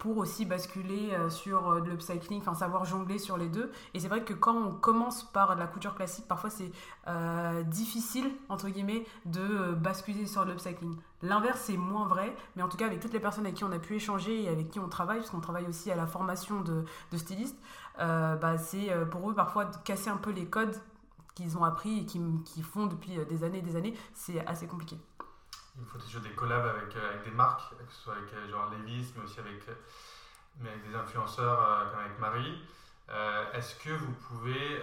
pour 0.00 0.18
aussi 0.18 0.44
basculer 0.44 1.16
sur 1.30 1.80
de 1.80 1.88
l'upcycling, 1.88 2.42
enfin 2.42 2.52
savoir 2.52 2.84
jongler 2.84 3.16
sur 3.16 3.38
les 3.38 3.48
deux. 3.48 3.72
Et 3.94 4.00
c'est 4.00 4.08
vrai 4.08 4.22
que 4.22 4.34
quand 4.34 4.54
on 4.54 4.70
commence 4.70 5.22
par 5.22 5.54
de 5.54 5.60
la 5.60 5.66
couture 5.66 5.94
classique, 5.94 6.28
parfois 6.28 6.50
c'est 6.50 6.70
difficile 7.70 8.30
entre 8.50 8.68
guillemets 8.68 9.06
de 9.24 9.72
basculer 9.72 10.26
sur 10.26 10.44
l'upcycling. 10.44 10.94
L'inverse 11.22 11.62
c'est 11.62 11.76
moins 11.76 12.06
vrai, 12.06 12.36
mais 12.54 12.62
en 12.62 12.68
tout 12.68 12.76
cas 12.76 12.84
avec 12.86 13.00
toutes 13.00 13.12
les 13.12 13.20
personnes 13.20 13.44
avec 13.44 13.56
qui 13.56 13.64
on 13.64 13.72
a 13.72 13.78
pu 13.78 13.94
échanger 13.94 14.42
et 14.42 14.48
avec 14.48 14.68
qui 14.68 14.80
on 14.80 14.88
travaille, 14.88 15.18
parce 15.18 15.30
qu'on 15.30 15.40
travaille 15.40 15.66
aussi 15.66 15.90
à 15.90 15.96
la 15.96 16.06
formation 16.06 16.60
de, 16.60 16.84
de 17.12 17.16
stylistes, 17.16 17.56
euh, 17.56 17.81
bah, 17.98 18.58
c'est 18.58 18.90
euh, 18.90 19.04
pour 19.04 19.30
eux 19.30 19.34
parfois 19.34 19.64
de 19.64 19.76
casser 19.84 20.10
un 20.10 20.16
peu 20.16 20.30
les 20.30 20.46
codes 20.46 20.80
qu'ils 21.34 21.56
ont 21.56 21.64
appris 21.64 22.00
et 22.00 22.06
qu'ils 22.06 22.64
font 22.64 22.86
depuis 22.86 23.18
euh, 23.18 23.24
des 23.24 23.44
années 23.44 23.58
et 23.58 23.62
des 23.62 23.76
années, 23.76 23.94
c'est 24.14 24.44
assez 24.46 24.66
compliqué. 24.66 24.96
Il 25.78 25.86
faut 25.86 25.98
toujours 25.98 26.20
des 26.20 26.32
collabs 26.32 26.66
avec, 26.66 26.94
avec, 26.96 27.24
des 27.24 27.30
marques, 27.30 27.70
que 27.70 27.92
ce 27.92 28.02
soit 28.02 28.14
avec 28.14 28.50
genre 28.50 28.70
Levis, 28.70 29.12
mais 29.16 29.24
aussi 29.24 29.40
avec, 29.40 29.66
mais 30.60 30.68
avec 30.68 30.86
des 30.86 30.94
influenceurs 30.94 31.90
comme 31.90 32.00
avec 32.00 32.18
Marie. 32.18 32.62
Est-ce 33.54 33.76
que 33.76 33.90
vous 33.90 34.12
pouvez 34.12 34.82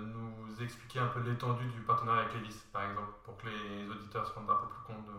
nous 0.00 0.60
expliquer 0.60 0.98
un 0.98 1.06
peu 1.06 1.20
l'étendue 1.20 1.66
du 1.66 1.80
partenariat 1.82 2.22
avec 2.22 2.34
Levis, 2.34 2.60
par 2.72 2.82
exemple, 2.90 3.12
pour 3.22 3.36
que 3.36 3.46
les 3.46 3.88
auditeurs 3.88 4.26
se 4.26 4.32
rendent 4.32 4.50
un 4.50 4.56
peu 4.56 4.66
plus 4.66 4.82
compte 4.82 5.06
de... 5.06 5.12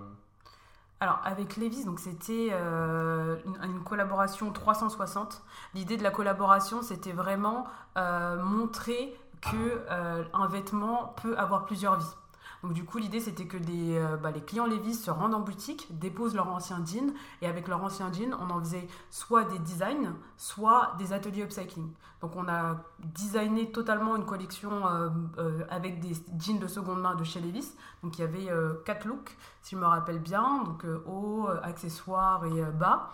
Alors 1.02 1.20
avec 1.26 1.58
Levis, 1.58 1.84
donc 1.84 2.00
c'était 2.00 2.50
euh, 2.52 3.36
une, 3.64 3.84
collaboration 3.84 4.52
360. 4.52 5.42
L'idée 5.74 5.98
de 5.98 6.04
la 6.04 6.12
collaboration, 6.12 6.84
c'était 6.84 7.12
vraiment 7.12 7.66
euh, 7.98 8.38
montrer 8.38 9.12
que 9.42 9.82
euh, 9.90 10.24
un 10.32 10.48
vêtement 10.48 11.16
peut 11.20 11.36
avoir 11.40 11.66
plusieurs 11.66 11.98
vies. 11.98 12.16
Donc 12.63 12.74
du 12.74 12.84
coup, 12.84 12.97
l'idée 12.97 13.19
c'était 13.19 13.45
que 13.45 13.58
les, 13.58 14.00
bah, 14.21 14.32
les 14.32 14.41
clients 14.41 14.67
Levis 14.67 14.95
se 14.95 15.10
rendent 15.10 15.34
en 15.34 15.39
boutique, 15.39 15.88
déposent 16.00 16.36
leur 16.36 16.47
ancien 16.47 16.84
jean, 16.86 17.13
et 17.41 17.47
avec 17.47 17.67
leur 17.67 17.84
ancien 17.84 18.12
jean, 18.13 18.36
on 18.39 18.50
en 18.50 18.60
faisait 18.60 18.88
soit 19.10 19.45
des 19.45 19.60
designs, 19.60 20.13
soit 20.38 20.93
des 20.97 21.13
ateliers 21.13 21.43
upcycling. 21.43 21.91
Donc 22.21 22.36
on 22.36 22.47
a 22.47 22.78
designé 23.00 23.71
totalement 23.71 24.15
une 24.15 24.26
collection 24.26 24.86
euh, 24.86 25.10
euh, 25.39 25.65
avec 25.69 26.00
des 26.00 26.13
jeans 26.39 26.60
de 26.60 26.67
seconde 26.67 27.02
main 27.02 27.15
de 27.15 27.24
chez 27.24 27.41
Levis. 27.41 27.74
Donc 28.04 28.17
il 28.19 28.21
y 28.21 28.24
avait 28.24 28.50
euh, 28.52 28.74
quatre 28.86 29.08
looks, 29.08 29.36
si 29.63 29.76
je 29.76 29.80
me 29.80 29.88
rappelle 29.88 30.19
bien, 30.19 30.63
donc 30.63 30.86
haut, 31.08 31.47
accessoires 31.63 32.45
et 32.45 32.62
bas. 32.71 33.12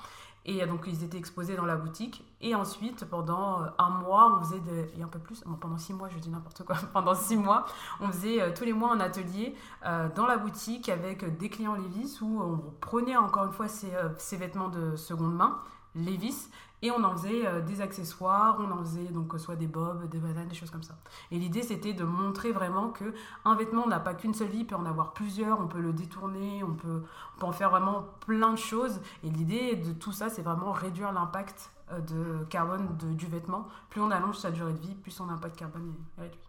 Et 0.50 0.66
donc, 0.66 0.86
ils 0.88 1.04
étaient 1.04 1.18
exposés 1.18 1.58
dans 1.58 1.66
la 1.66 1.76
boutique. 1.76 2.24
Et 2.40 2.54
ensuite, 2.54 3.06
pendant 3.06 3.62
un 3.80 3.90
mois, 3.90 4.38
on 4.38 4.44
faisait 4.44 4.60
des... 4.60 4.92
Et 4.98 5.02
un 5.02 5.08
peu 5.08 5.20
plus, 5.20 5.44
pendant 5.60 5.78
six 5.78 5.94
mois, 5.94 6.08
je 6.10 6.20
dis 6.20 6.30
n'importe 6.30 6.64
quoi. 6.64 6.76
pendant 6.94 7.16
six 7.16 7.36
mois, 7.36 7.66
on 8.00 8.08
faisait 8.08 8.54
tous 8.54 8.64
les 8.64 8.74
mois 8.74 8.94
un 8.94 9.00
atelier 9.00 9.56
dans 9.84 10.28
la 10.28 10.38
boutique 10.38 10.90
avec 10.90 11.38
des 11.38 11.50
clients 11.50 11.76
Levis 11.76 12.20
où 12.22 12.42
on 12.42 12.58
prenait 12.80 13.18
encore 13.18 13.46
une 13.46 13.52
fois 13.52 13.68
ces, 13.68 14.38
vêtements 14.38 14.70
de 14.70 14.96
seconde 14.96 15.36
main, 15.36 15.62
Levis, 15.96 16.50
et 16.82 16.92
on 16.92 17.04
en 17.04 17.16
faisait 17.16 17.46
euh, 17.48 17.62
des 17.62 17.82
accessoires, 17.82 18.58
on 18.60 18.72
en 18.72 18.80
faisait 18.80 19.06
donc 19.06 19.34
soit 19.40 19.56
des 19.56 19.66
bobs, 19.66 20.08
des 20.10 20.20
bananes, 20.20 20.48
des 20.48 20.56
choses 20.56 20.70
comme 20.70 20.84
ça. 20.84 20.96
Et 21.32 21.40
l'idée 21.40 21.64
c'était 21.64 21.94
de 21.94 22.04
montrer 22.04 22.52
vraiment 22.52 22.90
que 22.90 23.14
un 23.46 23.56
vêtement 23.56 23.88
n'a 23.88 24.00
pas 24.00 24.14
qu'une 24.14 24.34
seule 24.34 24.50
vie, 24.50 24.60
il 24.60 24.68
peut 24.68 24.76
en 24.76 24.86
avoir 24.86 25.14
plusieurs, 25.14 25.60
on 25.60 25.68
peut 25.68 25.80
le 25.80 25.92
détourner, 25.92 26.64
on 26.64 26.76
peut, 26.76 27.04
en 27.42 27.52
faire 27.52 27.72
vraiment 27.72 28.06
plein 28.26 28.52
de 28.52 28.58
choses. 28.58 29.02
Et 29.24 29.30
l'idée 29.30 29.76
de 29.76 29.92
tout 29.92 30.12
ça 30.12 30.30
c'est 30.30 30.44
vraiment 30.44 30.72
réduire 30.72 31.12
l'impact 31.12 31.72
euh, 31.72 31.77
de 31.92 32.44
carbone 32.46 32.98
du 32.98 33.28
vêtement. 33.28 33.68
Plus 33.90 34.02
on 34.02 34.12
allonge 34.12 34.38
sa 34.38 34.52
durée 34.52 34.74
de 34.74 34.80
vie, 34.80 34.96
plus 34.96 35.12
son 35.12 35.30
impact 35.30 35.58
carbone 35.58 35.94
est 36.18 36.22
réduit. 36.22 36.40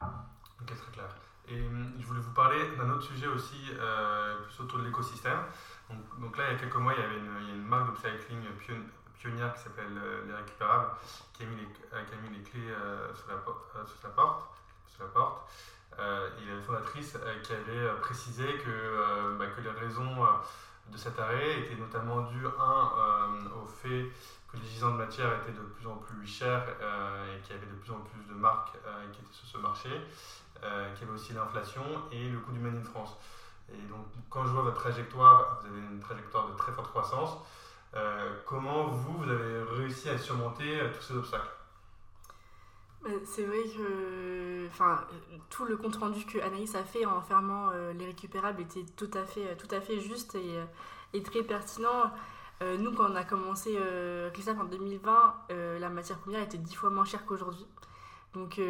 Ok, 0.00 0.76
très 0.76 0.92
clair. 0.92 1.08
Et 1.48 1.66
hum, 1.66 1.92
je 1.98 2.06
voulais 2.06 2.20
vous 2.20 2.32
parler 2.32 2.76
d'un 2.76 2.90
autre 2.90 3.02
sujet 3.02 3.26
aussi, 3.26 3.70
euh, 3.78 4.42
plus 4.44 4.60
autour 4.60 4.78
de 4.78 4.84
l'écosystème. 4.84 5.38
Donc, 6.18 6.36
là, 6.38 6.44
il 6.48 6.52
y 6.52 6.56
a 6.56 6.58
quelques 6.58 6.76
mois, 6.76 6.94
il 6.94 7.00
y 7.00 7.04
avait 7.04 7.18
une, 7.18 7.36
il 7.42 7.48
y 7.48 7.50
a 7.50 7.54
une 7.54 7.66
marque 7.66 7.90
d'upcycling 7.90 8.40
pionnière 9.22 9.54
qui 9.54 9.62
s'appelle 9.62 9.96
euh, 9.96 10.26
Les 10.26 10.34
Récupérables, 10.34 10.90
qui 11.32 11.44
a 11.44 11.46
mis 11.46 11.56
les, 11.56 11.68
euh, 11.92 12.02
qui 12.04 12.14
a 12.14 12.16
mis 12.28 12.36
les 12.36 12.42
clés 12.42 12.70
euh, 12.70 13.14
sur, 13.14 13.28
la, 13.28 13.86
sur, 13.86 13.96
la, 14.02 14.10
porte. 14.10 14.56
Sur 14.86 15.04
la 15.04 15.10
porte. 15.10 15.50
et 15.98 16.54
la 16.54 16.62
fondatrice 16.62 17.16
qui 17.42 17.52
avait 17.52 17.94
précisé 18.00 18.44
que, 18.58 19.36
bah, 19.38 19.46
que 19.46 19.60
les 19.60 19.70
raisons 19.70 20.26
de 20.90 20.96
cet 20.96 21.18
arrêt 21.18 21.60
étaient 21.60 21.76
notamment 21.76 22.22
dues, 22.22 22.46
un, 22.58 23.46
au 23.62 23.66
fait 23.66 24.10
que 24.48 24.56
les 24.56 24.66
gisants 24.66 24.92
de 24.92 24.98
matière 24.98 25.32
étaient 25.40 25.52
de 25.52 25.64
plus 25.64 25.86
en 25.86 25.96
plus 25.96 26.26
chers 26.26 26.62
et 26.68 27.40
qu'il 27.42 27.56
y 27.56 27.58
avait 27.58 27.66
de 27.66 27.76
plus 27.76 27.92
en 27.92 28.00
plus 28.00 28.22
de 28.28 28.34
marques 28.34 28.72
qui 29.12 29.20
étaient 29.20 29.32
sur 29.32 29.46
ce 29.48 29.58
marché, 29.58 29.88
qu'il 30.56 31.06
y 31.06 31.10
avait 31.10 31.18
aussi 31.18 31.32
l'inflation 31.32 31.82
et 32.10 32.28
le 32.28 32.38
coût 32.40 32.52
du 32.52 32.58
Made 32.58 32.76
in 32.76 32.84
France. 32.84 33.16
Et 33.70 33.88
donc, 33.88 34.04
quand 34.28 34.44
je 34.44 34.50
vois 34.50 34.62
votre 34.62 34.80
trajectoire, 34.80 35.60
vous 35.60 35.68
avez 35.68 35.80
une 35.80 36.00
trajectoire 36.00 36.48
de 36.48 36.54
très 36.56 36.72
forte 36.72 36.88
croissance. 36.88 37.38
Euh, 37.94 38.40
comment 38.46 38.84
vous, 38.88 39.18
vous 39.18 39.30
avez 39.30 39.62
réussi 39.62 40.08
à 40.08 40.18
surmonter 40.18 40.80
euh, 40.80 40.88
tous 40.94 41.02
ces 41.02 41.14
obstacles? 41.14 41.50
C'est 43.24 43.44
vrai 43.44 43.62
que 43.76 44.66
enfin, 44.68 45.04
tout 45.50 45.64
le 45.64 45.76
compte 45.76 45.96
rendu 45.96 46.24
que 46.24 46.38
Anaïs 46.38 46.74
a 46.74 46.84
fait 46.84 47.04
en 47.04 47.20
fermant 47.20 47.70
euh, 47.70 47.92
les 47.92 48.06
récupérables 48.06 48.62
était 48.62 48.84
tout 48.96 49.10
à 49.14 49.24
fait, 49.24 49.56
fait 49.80 50.00
juste 50.00 50.36
et, 50.36 51.22
très 51.22 51.42
pertinent. 51.42 52.12
nous, 52.60 52.92
quand 52.92 53.10
on 53.10 53.16
a 53.16 53.24
commencé 53.24 53.76
euh, 53.76 54.30
en 54.60 54.64
2020, 54.64 55.34
la 55.80 55.88
matière 55.88 56.18
première 56.18 56.42
était 56.42 56.58
dix 56.58 56.74
fois 56.74 56.90
moins 56.90 57.04
chère 57.04 57.24
qu'aujourd'hui. 57.26 57.66
Donc, 58.34 58.60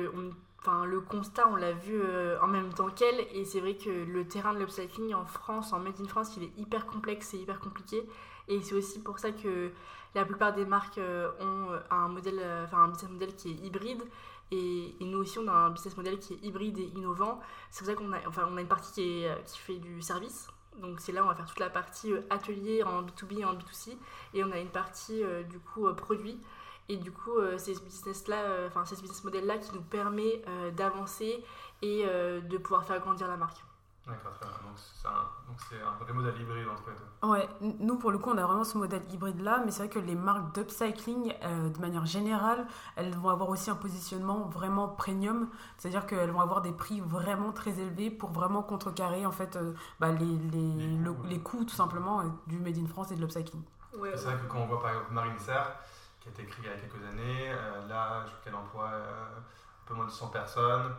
enfin, 0.63 0.85
le 0.85 1.01
constat, 1.01 1.49
on 1.49 1.57
l'a 1.57 1.73
vu 1.73 2.01
en 2.41 2.47
même 2.47 2.73
temps 2.73 2.89
qu'elle. 2.89 3.21
Et 3.35 3.45
c'est 3.45 3.61
vrai 3.61 3.77
que 3.77 3.91
le 3.91 4.27
terrain 4.27 4.55
de 4.55 4.59
l'upcycling 4.59 5.15
en 5.15 5.27
France, 5.27 5.73
en 5.73 5.81
Made 5.81 6.01
in 6.01 6.09
France, 6.09 6.37
il 6.37 6.45
est 6.45 6.59
hyper 6.59 6.87
complexe 6.87 7.35
et 7.35 7.39
hyper 7.39 7.61
compliqué. 7.61 8.09
Et 8.49 8.61
c'est 8.63 8.75
aussi 8.75 9.01
pour 9.01 9.19
ça 9.19 9.33
que 9.33 9.71
la 10.15 10.25
plupart 10.25 10.53
des 10.53 10.65
marques 10.65 10.99
euh, 10.99 11.31
ont 11.41 11.73
euh, 11.73 11.81
un, 11.91 12.09
modèle, 12.09 12.39
euh, 12.39 12.65
enfin 12.65 12.85
un 12.85 12.89
business 12.89 13.11
model 13.11 13.35
qui 13.35 13.51
est 13.51 13.67
hybride. 13.67 14.03
Et, 14.51 14.95
nous 15.01 15.19
aussi, 15.19 15.39
on 15.39 15.49
a 15.49 15.53
un 15.53 15.71
business 15.71 15.97
model 15.97 16.19
qui 16.19 16.35
est 16.35 16.43
hybride 16.43 16.79
et 16.79 16.93
innovant. 16.95 17.41
C'est 17.71 17.85
pour 17.85 17.87
ça 17.87 17.95
qu'on 17.95 18.13
a, 18.13 18.19
enfin, 18.27 18.47
on 18.51 18.57
a 18.59 18.61
une 18.61 18.69
partie 18.69 18.93
qui 19.47 19.59
fait 19.59 19.79
du 19.79 20.03
service. 20.03 20.49
Donc 20.79 21.01
c'est 21.01 21.13
là 21.13 21.23
on 21.23 21.29
va 21.29 21.35
faire 21.35 21.45
toute 21.45 21.59
la 21.61 21.69
partie 21.69 22.15
atelier 22.31 22.83
en 22.83 23.03
B2B 23.03 23.41
et 23.41 23.45
en 23.45 23.55
B2C. 23.55 23.97
Et 24.33 24.43
on 24.43 24.51
a 24.53 24.59
une 24.59 24.71
partie 24.71 25.23
du 25.49 25.59
coup 25.59 25.87
produit. 25.95 26.39
Et 26.89 26.97
du 26.97 27.13
coup, 27.13 27.39
c'est 27.57 27.75
ce 27.75 27.81
business-là, 27.81 28.67
enfin 28.67 28.85
c'est 28.85 28.97
ce 28.97 29.03
business 29.03 29.25
model-là 29.25 29.59
qui 29.59 29.75
nous 29.75 29.83
permet 29.83 30.43
d'avancer 30.77 31.43
et 31.81 32.05
de 32.05 32.59
pouvoir 32.59 32.85
faire 32.85 33.01
grandir 33.01 33.29
la 33.29 33.37
marque. 33.37 33.63
D'accord, 34.07 34.33
très 34.33 34.47
bien. 34.47 34.59
Donc 34.67 35.61
c'est 35.71 35.81
un, 35.81 36.05
vrai 36.05 36.13
modèle 36.13 36.41
hybride 36.41 36.67
entre 36.69 36.91
les 36.91 36.97
deux. 36.97 37.29
Ouais, 37.29 37.49
nous 37.79 37.97
pour 37.97 38.11
le 38.11 38.19
coup 38.19 38.31
on 38.31 38.39
a 38.39 38.45
vraiment 38.45 38.65
ce 38.65 38.77
modèle 38.77 39.03
hybride 39.13 39.41
là, 39.41 39.63
mais 39.65 39.71
c'est 39.71 39.85
vrai 39.85 39.89
que 39.89 40.01
les 40.01 40.17
marques 40.17 40.53
d'upcycling, 40.55 41.33
euh, 41.45 41.69
de 41.69 41.79
manière 41.79 42.05
générale, 42.05 42.67
elles 42.97 43.15
vont 43.15 43.29
avoir 43.29 43.49
aussi 43.49 43.71
un 43.71 43.77
positionnement 43.77 44.49
vraiment 44.49 44.89
premium, 44.89 45.49
c'est-à-dire 45.77 46.05
qu'elles 46.07 46.33
vont 46.33 46.41
avoir 46.41 46.63
des 46.63 46.73
prix 46.73 47.01
vraiment 47.01 47.53
très 47.53 47.79
élevés 47.79 48.11
pour 48.11 48.33
vraiment 48.33 48.65
contrecarrer 48.65 49.25
en 49.25 49.31
fait 49.31 49.55
euh, 49.55 49.73
bah, 50.01 50.11
les, 50.11 50.37
les, 50.51 50.99
les, 51.29 51.41
coûts 51.41 51.65
tout 51.65 51.75
simplement 51.75 52.21
euh, 52.21 52.25
du 52.49 52.59
Made 52.59 52.79
in 52.79 52.87
France 52.87 53.13
et 53.13 53.15
de 53.15 53.21
l'upcycling. 53.21 53.63
Ouais, 53.97 54.17
c'est 54.17 54.25
vrai 54.25 54.37
que 54.37 54.51
quand 54.51 54.59
on 54.59 54.67
voit 54.67 54.83
par 54.83 54.91
exemple 54.91 55.13
Marine 55.13 55.39
Serre, 55.39 55.77
qui 56.23 56.29
a 56.29 56.31
été 56.31 56.45
créée 56.45 56.65
il 56.65 56.71
y 56.71 56.73
a 56.73 56.77
quelques 56.77 57.05
années, 57.05 57.53
là 57.89 58.23
je 58.25 58.31
crois 58.31 58.41
qu'elle 58.45 58.55
emploie 58.55 58.91
un 58.91 59.87
peu 59.87 59.95
moins 59.95 60.07
de 60.07 60.11
100 60.11 60.29
personnes. 60.29 60.95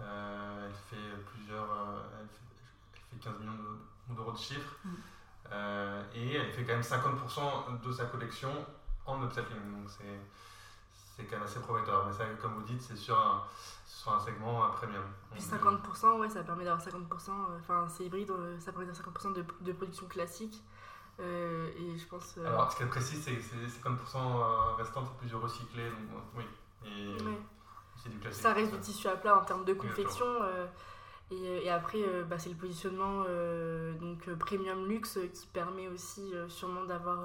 Euh, 0.00 0.66
elle 0.66 0.72
fait 0.72 1.24
plusieurs. 1.32 1.70
Euh, 1.70 2.00
elle 2.20 2.28
fait, 3.18 3.30
15 3.30 3.38
millions 3.40 3.52
d'euros 4.08 4.32
de 4.32 4.38
chiffre. 4.38 4.76
Mm. 4.84 4.88
Euh, 5.52 6.02
et 6.14 6.34
elle 6.36 6.52
fait 6.52 6.64
quand 6.64 6.72
même 6.72 6.82
50% 6.82 7.80
de 7.82 7.92
sa 7.92 8.04
collection 8.06 8.50
en 9.06 9.22
upcycling. 9.24 9.72
Donc 9.72 9.90
c'est 9.90 11.24
quand 11.24 11.36
même 11.36 11.42
assez 11.42 11.60
prometteur. 11.60 12.06
Mais 12.06 12.12
ça, 12.12 12.24
comme 12.40 12.54
vous 12.54 12.62
dites, 12.62 12.80
c'est 12.80 12.96
sur 12.96 13.18
un, 13.18 13.42
sur 13.84 14.12
un 14.12 14.20
segment 14.20 14.70
premium. 14.70 15.02
Puis 15.32 15.42
50%, 15.42 16.20
ouais, 16.20 16.30
ça 16.30 16.42
permet 16.44 16.64
d'avoir 16.64 16.86
50%, 16.86 17.30
enfin 17.58 17.86
c'est 17.88 18.04
hybride, 18.04 18.32
ça 18.60 18.72
permet 18.72 18.86
d'avoir 18.86 19.12
50% 19.12 19.34
de, 19.34 19.44
de, 19.60 19.72
production 19.72 20.06
classique. 20.06 20.62
Et 21.18 21.98
je 21.98 22.06
pense. 22.06 22.38
Alors, 22.38 22.70
ce 22.72 22.78
qu'elle 22.78 22.88
précise, 22.88 23.22
c'est 23.22 23.34
que 23.34 23.42
ces 23.42 23.80
50% 23.80 24.74
restants, 24.76 25.04
c'est 25.04 25.18
plusieurs 25.18 25.42
recyclés. 25.42 25.90
Donc, 25.90 26.22
oui. 26.36 26.44
Et, 26.86 27.16
ça 28.30 28.52
reste 28.52 28.72
du 28.72 28.78
tissu 28.78 29.08
à 29.08 29.16
plat 29.16 29.36
en 29.36 29.44
termes 29.44 29.64
de 29.64 29.74
confection. 29.74 30.26
Euh, 30.26 30.66
et, 31.30 31.64
et, 31.64 31.70
après, 31.70 32.02
euh, 32.02 32.24
bah, 32.24 32.38
c'est 32.38 32.48
le 32.48 32.56
positionnement 32.56 33.24
euh, 33.28 33.92
donc 33.94 34.28
premium 34.34 34.88
luxe 34.88 35.18
qui 35.32 35.46
permet 35.48 35.88
aussi 35.88 36.32
sûrement 36.48 36.84
d'avoir 36.84 37.24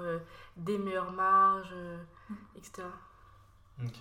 des 0.56 0.78
meilleures 0.78 1.12
marges, 1.12 1.74
etc. 2.56 2.86
Ok. 3.82 3.96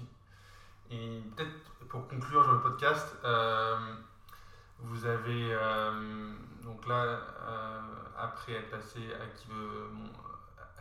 Et 0.92 1.22
peut-être 1.36 1.88
pour 1.88 2.08
conclure 2.08 2.44
sur 2.44 2.54
le 2.54 2.62
podcast, 2.62 3.16
vous 4.80 5.06
avez 5.06 5.56
donc 6.64 6.86
là, 6.88 7.20
après 8.18 8.54
être 8.54 8.72
passé 8.72 9.14
à 9.14 9.28
qui 9.36 9.48
veut, 9.48 9.90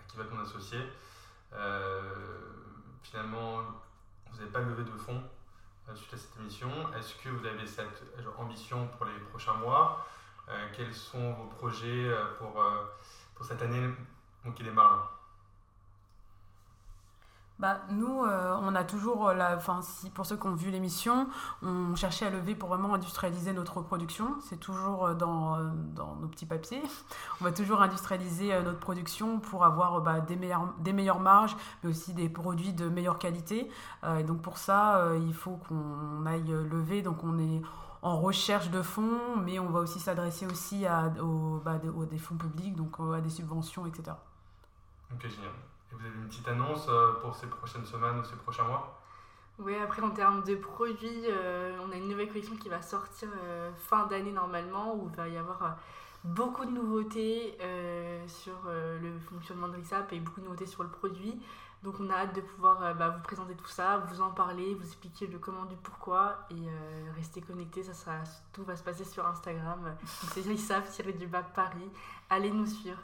qui 0.09 0.17
va 0.17 0.25
associé, 0.43 0.79
finalement, 3.03 3.63
vous 4.35 4.39
n'avez 4.41 4.51
pas 4.51 4.61
levé 4.61 4.83
de 4.83 4.97
fonds 4.97 5.23
euh, 5.89 5.95
suite 5.95 6.15
à 6.15 6.17
cette 6.17 6.37
émission. 6.41 6.69
Est-ce 6.97 7.15
que 7.23 7.29
vous 7.29 7.47
avez 7.47 7.67
cette 7.67 8.03
ambition 8.37 8.89
pour 8.89 9.07
les 9.07 9.19
prochains 9.31 9.55
mois? 9.55 10.07
Euh, 10.49 10.69
Quels 10.75 10.93
sont 10.93 11.33
vos 11.35 11.47
projets 11.47 12.09
euh, 12.09 12.25
pour, 12.39 12.63
pour 13.35 13.47
cette 13.47 13.63
année 13.63 13.95
qui 14.57 14.63
démarre 14.63 15.13
bah, 17.61 17.83
nous, 17.91 18.25
euh, 18.25 18.59
on 18.63 18.75
a 18.75 18.83
toujours, 18.83 19.29
euh, 19.29 19.35
la, 19.35 19.59
fin, 19.59 19.81
si, 19.81 20.11
pour 20.11 20.27
ceux 20.27 20.37
qui 20.37 20.47
ont 20.47 20.57
vu 20.57 20.71
l'émission, 20.71 21.29
on 21.63 21.95
cherchait 21.95 22.27
à 22.27 22.31
lever 22.31 22.57
pour 22.57 22.69
vraiment 22.69 22.95
industrialiser 22.95 23.53
notre 23.53 23.81
production. 23.81 24.35
C'est 24.41 24.59
toujours 24.59 25.07
euh, 25.07 25.15
dans, 25.15 25.59
dans, 25.95 26.17
nos 26.17 26.27
petits 26.27 26.47
papiers. 26.47 26.83
On 27.41 27.45
va 27.45 27.53
toujours 27.53 27.81
industrialiser 27.81 28.61
notre 28.63 28.81
production 28.81 29.39
pour 29.39 29.65
avoir 29.65 30.01
bah, 30.01 30.21
des, 30.21 30.35
meilleures, 30.35 30.75
des 30.81 30.93
meilleures 30.93 31.21
marges, 31.21 31.57
mais 31.83 31.91
aussi 31.91 32.13
des 32.13 32.29
produits 32.29 32.73
de 32.73 32.89
meilleure 32.89 33.19
qualité. 33.19 33.71
et 34.19 34.23
donc 34.25 34.43
pour 34.43 34.59
ça, 34.59 35.11
il 35.17 35.35
faut 35.35 35.59
qu'on 35.69 36.27
aille 36.27 36.47
lever. 36.47 37.03
Donc 37.03 37.23
on 37.23 37.39
est 37.39 37.63
en 38.03 38.21
recherche 38.21 38.71
de 38.71 38.83
fonds, 38.83 39.37
mais 39.43 39.59
on 39.59 39.71
va 39.71 39.81
aussi 39.81 40.01
s'adresser 40.01 40.47
aussi 40.47 40.87
à, 40.87 41.13
aux, 41.23 41.61
bah, 41.65 41.79
des, 41.79 41.91
des 42.07 42.19
fonds 42.19 42.37
publics, 42.37 42.75
donc 42.75 42.97
à 43.15 43.21
des 43.21 43.31
subventions, 43.31 43.87
etc. 43.87 44.17
Ok, 45.13 45.29
génial 45.29 45.53
vous 45.95 46.07
avez 46.07 46.17
une 46.17 46.29
petite 46.29 46.49
annonce 46.49 46.87
euh, 46.89 47.13
pour 47.21 47.35
ces 47.35 47.47
prochaines 47.47 47.85
semaines 47.85 48.19
ou 48.19 48.25
ces 48.25 48.37
prochains 48.37 48.65
mois? 48.65 49.01
Oui, 49.59 49.75
après 49.77 50.03
en 50.03 50.11
termes 50.11 50.43
de 50.43 50.57
produits, 50.57 51.27
euh, 51.29 51.79
on 51.87 51.93
a 51.93 51.97
une 51.97 52.09
nouvelle 52.09 52.29
collection 52.29 52.57
qui 52.57 52.69
va 52.69 52.83
sortir 52.83 53.29
euh, 53.45 53.71
fin 53.77 54.07
d'année 54.07 54.33
normalement, 54.33 54.97
où 54.97 55.09
il 55.11 55.17
va 55.17 55.29
y 55.29 55.37
avoir 55.37 55.77
beaucoup 56.25 56.65
de 56.65 56.71
nouveautés 56.71 57.57
sur 58.27 58.55
le 58.67 59.19
fonctionnement 59.29 59.69
de 59.69 59.77
RISAP 59.77 60.15
et 60.15 60.21
beaucoup 60.21 60.41
de 60.41 60.47
nouveautés 60.47 60.67
sur 60.67 60.83
le 60.83 60.89
produit. 60.89 61.39
Donc 61.83 61.97
on 62.01 62.09
a 62.09 62.15
hâte 62.15 62.35
de 62.35 62.41
pouvoir 62.41 62.95
bah, 62.95 63.11
vous 63.11 63.23
présenter 63.23 63.55
tout 63.55 63.69
ça, 63.69 63.99
vous 64.09 64.23
en 64.23 64.31
parler, 64.31 64.75
vous 64.75 64.87
expliquer 64.87 65.27
le 65.27 65.39
comment, 65.39 65.67
du 65.67 65.77
pourquoi 65.77 66.39
et 66.51 66.67
rester 67.15 67.43
connecté. 67.43 67.83
Ça 67.83 67.93
sera, 67.93 68.25
tout 68.55 68.65
va 68.65 68.75
se 68.75 68.83
passer 68.83 69.05
sur 69.05 69.27
Instagram. 69.27 69.95
C'est 70.33 70.41
RISAP-du-bas 70.41 71.43
Paris. 71.55 71.91
Allez 72.31 72.51
nous 72.51 72.67
suivre. 72.67 72.99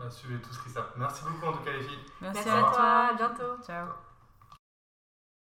Bah, 0.00 0.08
suivez 0.08 0.40
tous 0.40 0.70
ça. 0.70 0.88
Merci 0.96 1.24
beaucoup 1.24 1.52
en 1.52 1.52
tout 1.58 1.62
cas 1.62 1.72
les 1.72 1.82
filles. 1.82 1.98
Merci, 2.22 2.48
à 2.48 2.60
toi, 2.62 3.08
à 3.10 3.14
bientôt. 3.14 3.62
Ciao. 3.62 3.86